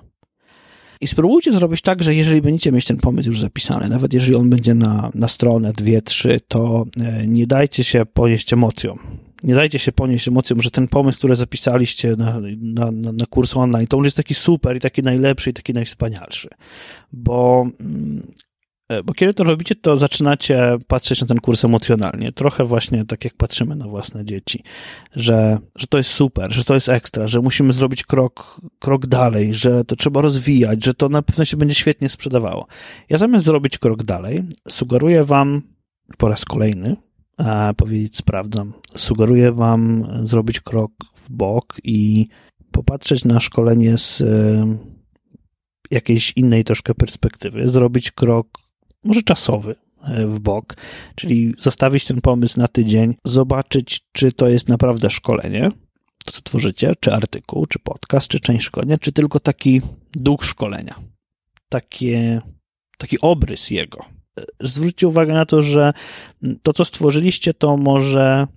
I 1.01 1.07
spróbujcie 1.07 1.53
zrobić 1.53 1.81
tak, 1.81 2.03
że 2.03 2.15
jeżeli 2.15 2.41
będziecie 2.41 2.71
mieć 2.71 2.85
ten 2.85 2.97
pomysł 2.97 3.29
już 3.29 3.41
zapisany, 3.41 3.89
nawet 3.89 4.13
jeżeli 4.13 4.35
on 4.35 4.49
będzie 4.49 4.73
na, 4.73 5.11
na 5.15 5.27
stronę, 5.27 5.73
dwie, 5.73 6.01
trzy, 6.01 6.39
to 6.47 6.85
e, 7.01 7.27
nie 7.27 7.47
dajcie 7.47 7.83
się 7.83 8.05
ponieść 8.05 8.53
emocjom. 8.53 8.99
nie 9.43 9.55
dajcie 9.55 9.79
się 9.79 9.91
ponieść 9.91 10.27
emocjom, 10.27 10.61
że 10.61 10.71
ten 10.71 10.87
pomysł, 10.87 11.17
który 11.17 11.35
zapisaliście 11.35 12.15
na, 12.15 12.39
na, 12.57 12.91
na, 12.91 13.11
na 13.11 13.25
kurs 13.25 13.57
online, 13.57 13.87
to 13.87 13.97
on 13.97 14.03
jest 14.03 14.17
taki 14.17 14.33
super 14.35 14.77
i 14.77 14.79
taki 14.79 15.03
najlepszy 15.03 15.49
i 15.49 15.53
taki 15.53 15.73
najwspanialszy. 15.73 16.49
Bo 17.13 17.67
mm, 17.79 18.27
bo 19.05 19.13
kiedy 19.13 19.33
to 19.33 19.43
robicie, 19.43 19.75
to 19.75 19.97
zaczynacie 19.97 20.77
patrzeć 20.87 21.21
na 21.21 21.27
ten 21.27 21.37
kurs 21.37 21.65
emocjonalnie. 21.65 22.31
Trochę 22.31 22.65
właśnie 22.65 23.05
tak 23.05 23.23
jak 23.23 23.33
patrzymy 23.33 23.75
na 23.75 23.87
własne 23.87 24.25
dzieci, 24.25 24.63
że, 25.15 25.57
że 25.75 25.87
to 25.87 25.97
jest 25.97 26.09
super, 26.09 26.53
że 26.53 26.63
to 26.63 26.73
jest 26.73 26.89
ekstra, 26.89 27.27
że 27.27 27.41
musimy 27.41 27.73
zrobić 27.73 28.03
krok, 28.03 28.61
krok 28.79 29.07
dalej, 29.07 29.53
że 29.53 29.85
to 29.85 29.95
trzeba 29.95 30.21
rozwijać, 30.21 30.85
że 30.85 30.93
to 30.93 31.09
na 31.09 31.21
pewno 31.21 31.45
się 31.45 31.57
będzie 31.57 31.75
świetnie 31.75 32.09
sprzedawało. 32.09 32.67
Ja 33.09 33.17
zamiast 33.17 33.45
zrobić 33.45 33.77
krok 33.77 34.03
dalej, 34.03 34.43
sugeruję 34.69 35.23
Wam 35.23 35.61
po 36.17 36.27
raz 36.27 36.45
kolejny, 36.45 36.95
a 37.37 37.73
powiedzieć 37.77 38.17
sprawdzam, 38.17 38.73
sugeruję 38.95 39.51
Wam 39.51 40.07
zrobić 40.23 40.59
krok 40.59 40.91
w 41.15 41.29
bok 41.29 41.77
i 41.83 42.27
popatrzeć 42.71 43.25
na 43.25 43.39
szkolenie 43.39 43.97
z 43.97 44.21
e, 44.21 44.77
jakiejś 45.91 46.33
innej 46.35 46.63
troszkę 46.63 46.95
perspektywy, 46.95 47.69
zrobić 47.69 48.11
krok 48.11 48.66
może 49.07 49.23
czasowy 49.23 49.75
e, 50.03 50.27
w 50.27 50.39
bok, 50.39 50.77
czyli 51.15 51.53
zostawić 51.59 52.05
ten 52.05 52.21
pomysł 52.21 52.59
na 52.59 52.67
tydzień, 52.67 53.15
zobaczyć, 53.25 54.01
czy 54.11 54.31
to 54.31 54.49
jest 54.49 54.69
naprawdę 54.69 55.09
szkolenie, 55.09 55.69
to 56.25 56.31
co 56.31 56.41
tworzycie, 56.41 56.93
czy 56.99 57.13
artykuł, 57.13 57.65
czy 57.65 57.79
podcast, 57.79 58.27
czy 58.27 58.39
część 58.39 58.65
szkolenia, 58.65 58.97
czy 58.97 59.11
tylko 59.11 59.39
taki 59.39 59.81
duch 60.13 60.45
szkolenia. 60.45 60.95
Takie, 61.69 62.41
taki 62.97 63.19
obrys 63.21 63.71
jego. 63.71 64.05
E, 64.39 64.43
zwróćcie 64.61 65.07
uwagę 65.07 65.33
na 65.33 65.45
to, 65.45 65.61
że 65.61 65.93
to, 66.63 66.73
co 66.73 66.85
stworzyliście, 66.85 67.53
to 67.53 67.77
może 67.77 68.47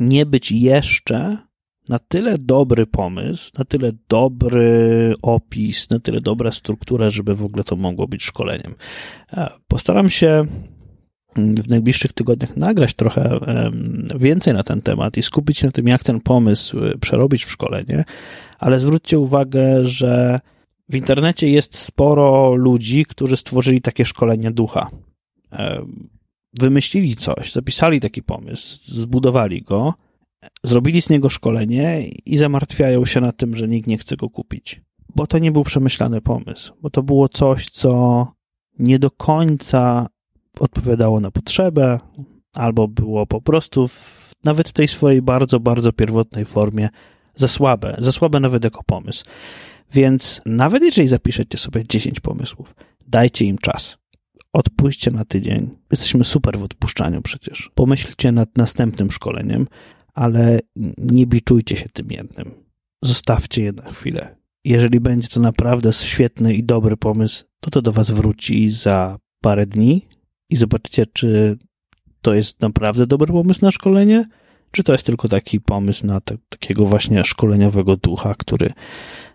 nie 0.00 0.26
być 0.26 0.52
jeszcze 0.52 1.38
na 1.88 1.98
tyle 1.98 2.38
dobry 2.38 2.86
pomysł, 2.86 3.50
na 3.58 3.64
tyle 3.64 3.92
dobry 4.08 5.14
opis, 5.22 5.90
na 5.90 5.98
tyle 5.98 6.20
dobra 6.20 6.52
struktura, 6.52 7.10
żeby 7.10 7.34
w 7.34 7.44
ogóle 7.44 7.64
to 7.64 7.76
mogło 7.76 8.08
być 8.08 8.22
szkoleniem. 8.22 8.74
E, 9.32 9.50
postaram 9.68 10.10
się 10.10 10.46
w 11.36 11.68
najbliższych 11.68 12.12
tygodniach 12.12 12.56
nagrać 12.56 12.94
trochę 12.94 13.38
więcej 14.18 14.54
na 14.54 14.62
ten 14.62 14.82
temat 14.82 15.16
i 15.16 15.22
skupić 15.22 15.58
się 15.58 15.66
na 15.66 15.72
tym, 15.72 15.88
jak 15.88 16.04
ten 16.04 16.20
pomysł 16.20 16.84
e, 16.84 16.98
przerobić 16.98 17.44
w 17.44 17.50
szkolenie, 17.50 18.04
ale 18.58 18.80
zwróćcie 18.80 19.18
uwagę, 19.18 19.84
że 19.84 20.40
w 20.88 20.96
internecie 20.96 21.48
jest 21.48 21.78
sporo 21.78 22.54
ludzi, 22.54 23.06
którzy 23.06 23.36
stworzyli 23.36 23.80
takie 23.80 24.06
szkolenie 24.06 24.50
ducha. 24.50 24.90
E, 25.52 25.86
wymyślili 26.60 27.16
coś, 27.16 27.52
zapisali 27.52 28.00
taki 28.00 28.22
pomysł, 28.22 28.78
zbudowali 28.84 29.62
go, 29.62 29.94
zrobili 30.64 31.02
z 31.02 31.10
niego 31.10 31.30
szkolenie 31.30 32.08
i 32.08 32.36
zamartwiają 32.36 33.04
się 33.04 33.20
na 33.20 33.32
tym, 33.32 33.56
że 33.56 33.68
nikt 33.68 33.86
nie 33.86 33.98
chce 33.98 34.16
go 34.16 34.30
kupić. 34.30 34.82
Bo 35.14 35.26
to 35.26 35.38
nie 35.38 35.52
był 35.52 35.64
przemyślany 35.64 36.20
pomysł, 36.20 36.72
bo 36.82 36.90
to 36.90 37.02
było 37.02 37.28
coś, 37.28 37.70
co 37.70 38.26
nie 38.78 38.98
do 38.98 39.10
końca 39.10 40.06
odpowiadało 40.60 41.20
na 41.20 41.30
potrzebę, 41.30 41.98
albo 42.52 42.88
było 42.88 43.26
po 43.26 43.40
prostu 43.40 43.88
w, 43.88 44.32
nawet 44.44 44.72
tej 44.72 44.88
swojej 44.88 45.22
bardzo, 45.22 45.60
bardzo 45.60 45.92
pierwotnej 45.92 46.44
formie 46.44 46.88
za 47.34 47.48
słabe, 47.48 47.96
za 47.98 48.12
słabe 48.12 48.40
nawet 48.40 48.64
jako 48.64 48.82
pomysł. 48.86 49.24
Więc 49.92 50.40
nawet 50.46 50.82
jeżeli 50.82 51.08
zapiszecie 51.08 51.58
sobie 51.58 51.84
10 51.88 52.20
pomysłów, 52.20 52.74
dajcie 53.06 53.44
im 53.44 53.58
czas. 53.58 53.98
Odpuśćcie 54.52 55.10
na 55.10 55.24
tydzień. 55.24 55.70
Jesteśmy 55.90 56.24
super 56.24 56.58
w 56.58 56.62
odpuszczaniu 56.62 57.22
przecież. 57.22 57.70
Pomyślcie 57.74 58.32
nad 58.32 58.56
następnym 58.56 59.10
szkoleniem, 59.10 59.66
ale 60.14 60.60
nie 60.98 61.26
biczujcie 61.26 61.76
się 61.76 61.88
tym 61.92 62.10
jednym. 62.10 62.50
Zostawcie 63.02 63.62
je 63.62 63.72
na 63.72 63.90
chwilę. 63.90 64.36
Jeżeli 64.64 65.00
będzie 65.00 65.28
to 65.28 65.40
naprawdę 65.40 65.92
świetny 65.92 66.54
i 66.54 66.64
dobry 66.64 66.96
pomysł, 66.96 67.44
to 67.60 67.70
to 67.70 67.82
do 67.82 67.92
Was 67.92 68.10
wróci 68.10 68.70
za 68.70 69.18
parę 69.40 69.66
dni 69.66 70.06
i 70.50 70.56
zobaczycie, 70.56 71.06
czy 71.12 71.58
to 72.22 72.34
jest 72.34 72.60
naprawdę 72.60 73.06
dobry 73.06 73.32
pomysł 73.32 73.64
na 73.64 73.70
szkolenie, 73.70 74.24
czy 74.70 74.82
to 74.82 74.92
jest 74.92 75.06
tylko 75.06 75.28
taki 75.28 75.60
pomysł 75.60 76.06
na 76.06 76.20
te, 76.20 76.36
takiego 76.48 76.86
właśnie 76.86 77.24
szkoleniowego 77.24 77.96
ducha, 77.96 78.34
który 78.38 78.70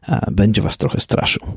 a, 0.02 0.32
będzie 0.32 0.62
Was 0.62 0.78
trochę 0.78 1.00
straszył. 1.00 1.48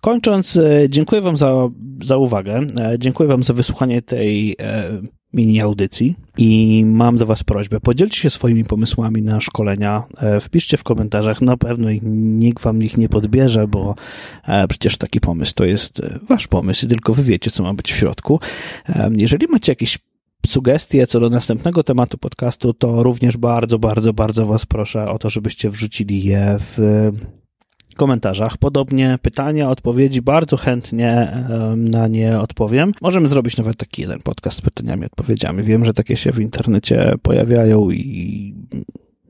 Kończąc, 0.00 0.56
e, 0.56 0.88
dziękuję 0.88 1.20
Wam 1.20 1.36
za, 1.36 1.68
za 2.04 2.16
uwagę. 2.16 2.60
E, 2.80 2.98
dziękuję 2.98 3.28
Wam 3.28 3.42
za 3.42 3.54
wysłuchanie 3.54 4.02
tej 4.02 4.56
e, 4.60 4.90
mini 5.32 5.60
audycji 5.60 6.14
i 6.38 6.82
mam 6.86 7.16
do 7.16 7.26
Was 7.26 7.44
prośbę, 7.44 7.80
podzielcie 7.80 8.20
się 8.20 8.30
swoimi 8.30 8.64
pomysłami 8.64 9.22
na 9.22 9.40
szkolenia, 9.40 10.04
e, 10.18 10.40
wpiszcie 10.40 10.76
w 10.76 10.82
komentarzach, 10.82 11.42
na 11.42 11.56
pewno 11.56 11.88
nikt 12.02 12.62
Wam 12.62 12.82
ich 12.82 12.96
nie 12.96 13.08
podbierze, 13.08 13.68
bo 13.68 13.94
e, 14.46 14.68
przecież 14.68 14.98
taki 14.98 15.20
pomysł 15.20 15.54
to 15.54 15.64
jest 15.64 16.00
e, 16.00 16.18
Wasz 16.28 16.46
pomysł 16.46 16.86
i 16.86 16.88
tylko 16.88 17.14
Wy 17.14 17.22
wiecie, 17.22 17.50
co 17.50 17.62
ma 17.62 17.74
być 17.74 17.92
w 17.92 17.96
środku. 17.96 18.40
Jeżeli 19.16 19.46
macie 19.46 19.72
jakieś 19.72 19.98
sugestie 20.46 21.06
co 21.06 21.20
do 21.20 21.30
następnego 21.30 21.82
tematu 21.82 22.18
podcastu, 22.18 22.74
to 22.74 23.02
również 23.02 23.36
bardzo, 23.36 23.78
bardzo, 23.78 24.12
bardzo 24.12 24.46
Was 24.46 24.66
proszę 24.66 25.04
o 25.04 25.18
to, 25.18 25.30
żebyście 25.30 25.70
wrzucili 25.70 26.24
je 26.24 26.56
w 26.60 27.10
komentarzach. 27.98 28.56
Podobnie 28.56 29.18
pytania, 29.22 29.70
odpowiedzi, 29.70 30.22
bardzo 30.22 30.56
chętnie 30.56 31.28
na 31.76 32.08
nie 32.08 32.40
odpowiem. 32.40 32.92
Możemy 33.02 33.28
zrobić 33.28 33.56
nawet 33.56 33.76
taki 33.76 34.02
jeden 34.02 34.18
podcast 34.18 34.56
z 34.56 34.60
pytaniami, 34.60 35.04
odpowiedziami. 35.04 35.62
Wiem, 35.62 35.84
że 35.84 35.94
takie 35.94 36.16
się 36.16 36.32
w 36.32 36.40
internecie 36.40 37.14
pojawiają 37.22 37.90
i 37.90 38.54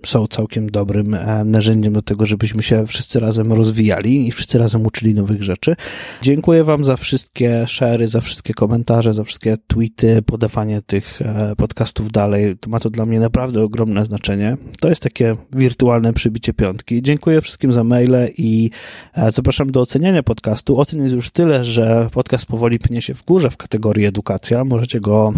są 0.07 0.27
całkiem 0.27 0.71
dobrym 0.71 1.15
e, 1.15 1.45
narzędziem 1.45 1.93
do 1.93 2.03
tego, 2.03 2.27
żebyśmy 2.27 2.63
się 2.63 2.87
wszyscy 2.87 3.21
razem 3.21 3.53
rozwijali 3.53 4.29
i 4.29 4.33
wszyscy 4.33 4.59
razem 4.59 4.87
uczyli 4.87 5.15
nowych 5.15 5.43
rzeczy. 5.43 5.77
Dziękuję 6.23 6.65
Wam 6.65 6.85
za 6.85 6.97
wszystkie 6.97 7.65
share, 7.69 8.09
za 8.09 8.21
wszystkie 8.21 8.55
komentarze, 8.55 9.15
za 9.15 9.25
wszystkie 9.25 9.57
tweety, 9.67 10.23
podawanie 10.23 10.83
tych 10.83 11.23
e, 11.23 11.57
podcastów 11.57 12.13
dalej. 12.13 12.57
To 12.61 12.71
ma 12.71 12.81
to 12.81 12.91
dla 12.91 13.07
mnie 13.07 13.21
naprawdę 13.21 13.63
ogromne 13.63 14.07
znaczenie. 14.07 14.57
To 14.81 14.89
jest 14.89 15.03
takie 15.03 15.35
wirtualne 15.53 16.13
przybicie 16.13 16.53
piątki. 16.53 17.03
Dziękuję 17.03 17.41
wszystkim 17.41 17.73
za 17.73 17.85
maile 17.85 18.29
i 18.37 18.71
e, 19.15 19.33
zapraszam 19.33 19.73
do 19.73 19.81
oceniania 19.81 20.23
podcastu. 20.23 20.81
Ocen 20.81 21.03
jest 21.03 21.15
już 21.15 21.31
tyle, 21.31 21.65
że 21.65 22.09
podcast 22.13 22.47
powoli 22.47 22.79
pnie 22.79 23.03
się 23.03 23.15
w 23.15 23.25
górze 23.25 23.51
w 23.51 23.57
kategorii 23.57 24.07
edukacja. 24.07 24.65
Możecie 24.65 25.01
go 25.01 25.33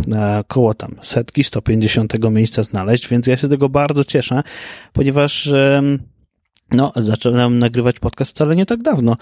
koło 0.49 0.75
tam 0.75 0.95
setki, 1.03 1.45
150 1.45 2.31
miejsca 2.31 2.63
znaleźć, 2.63 3.09
więc 3.09 3.27
ja 3.27 3.37
się 3.37 3.49
tego 3.49 3.69
bardzo 3.69 4.05
cieszę 4.05 4.43
ponieważ 4.93 5.53
no, 6.73 6.93
zacząłem 6.97 7.59
nagrywać 7.59 7.99
podcast 7.99 8.31
wcale 8.31 8.57
nie 8.57 8.67
tak 8.67 8.83
dawno, 8.83 9.17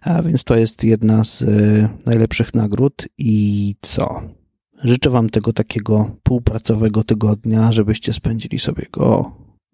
a 0.00 0.22
więc 0.22 0.44
to 0.44 0.56
jest 0.56 0.84
jedna 0.84 1.24
z 1.24 1.42
y, 1.42 1.88
najlepszych 2.06 2.54
nagród 2.54 3.08
i 3.18 3.74
co? 3.80 4.22
Życzę 4.84 5.10
Wam 5.10 5.30
tego 5.30 5.52
takiego 5.52 6.16
półpracowego 6.22 7.04
tygodnia, 7.04 7.72
żebyście 7.72 8.12
spędzili 8.12 8.58
sobie 8.58 8.86
go 8.92 9.32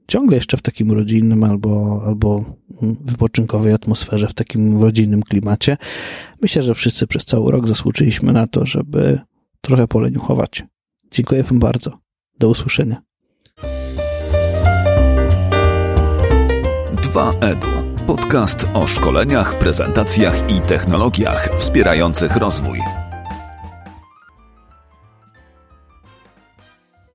ciągle 0.08 0.36
jeszcze 0.36 0.56
w 0.56 0.62
takim 0.62 0.92
rodzinnym 0.92 1.44
albo, 1.44 2.02
albo 2.06 2.44
wypoczynkowej 2.82 3.72
atmosferze, 3.72 4.28
w 4.28 4.34
takim 4.34 4.82
rodzinnym 4.82 5.22
klimacie. 5.22 5.76
Myślę, 6.42 6.62
że 6.62 6.74
wszyscy 6.74 7.06
przez 7.06 7.24
cały 7.24 7.52
rok 7.52 7.68
zasłużyliśmy 7.68 8.32
na 8.32 8.46
to, 8.46 8.66
żeby 8.66 9.18
trochę 9.60 9.88
poleniuchować. 9.88 10.64
Dziękuję 11.10 11.42
Wam 11.42 11.58
bardzo. 11.58 11.98
Do 12.38 12.48
usłyszenia. 12.48 13.09
2EDU. 17.10 18.06
Podcast 18.06 18.66
o 18.74 18.86
szkoleniach, 18.86 19.58
prezentacjach 19.58 20.50
i 20.50 20.60
technologiach 20.60 21.48
wspierających 21.58 22.36
rozwój. 22.36 22.80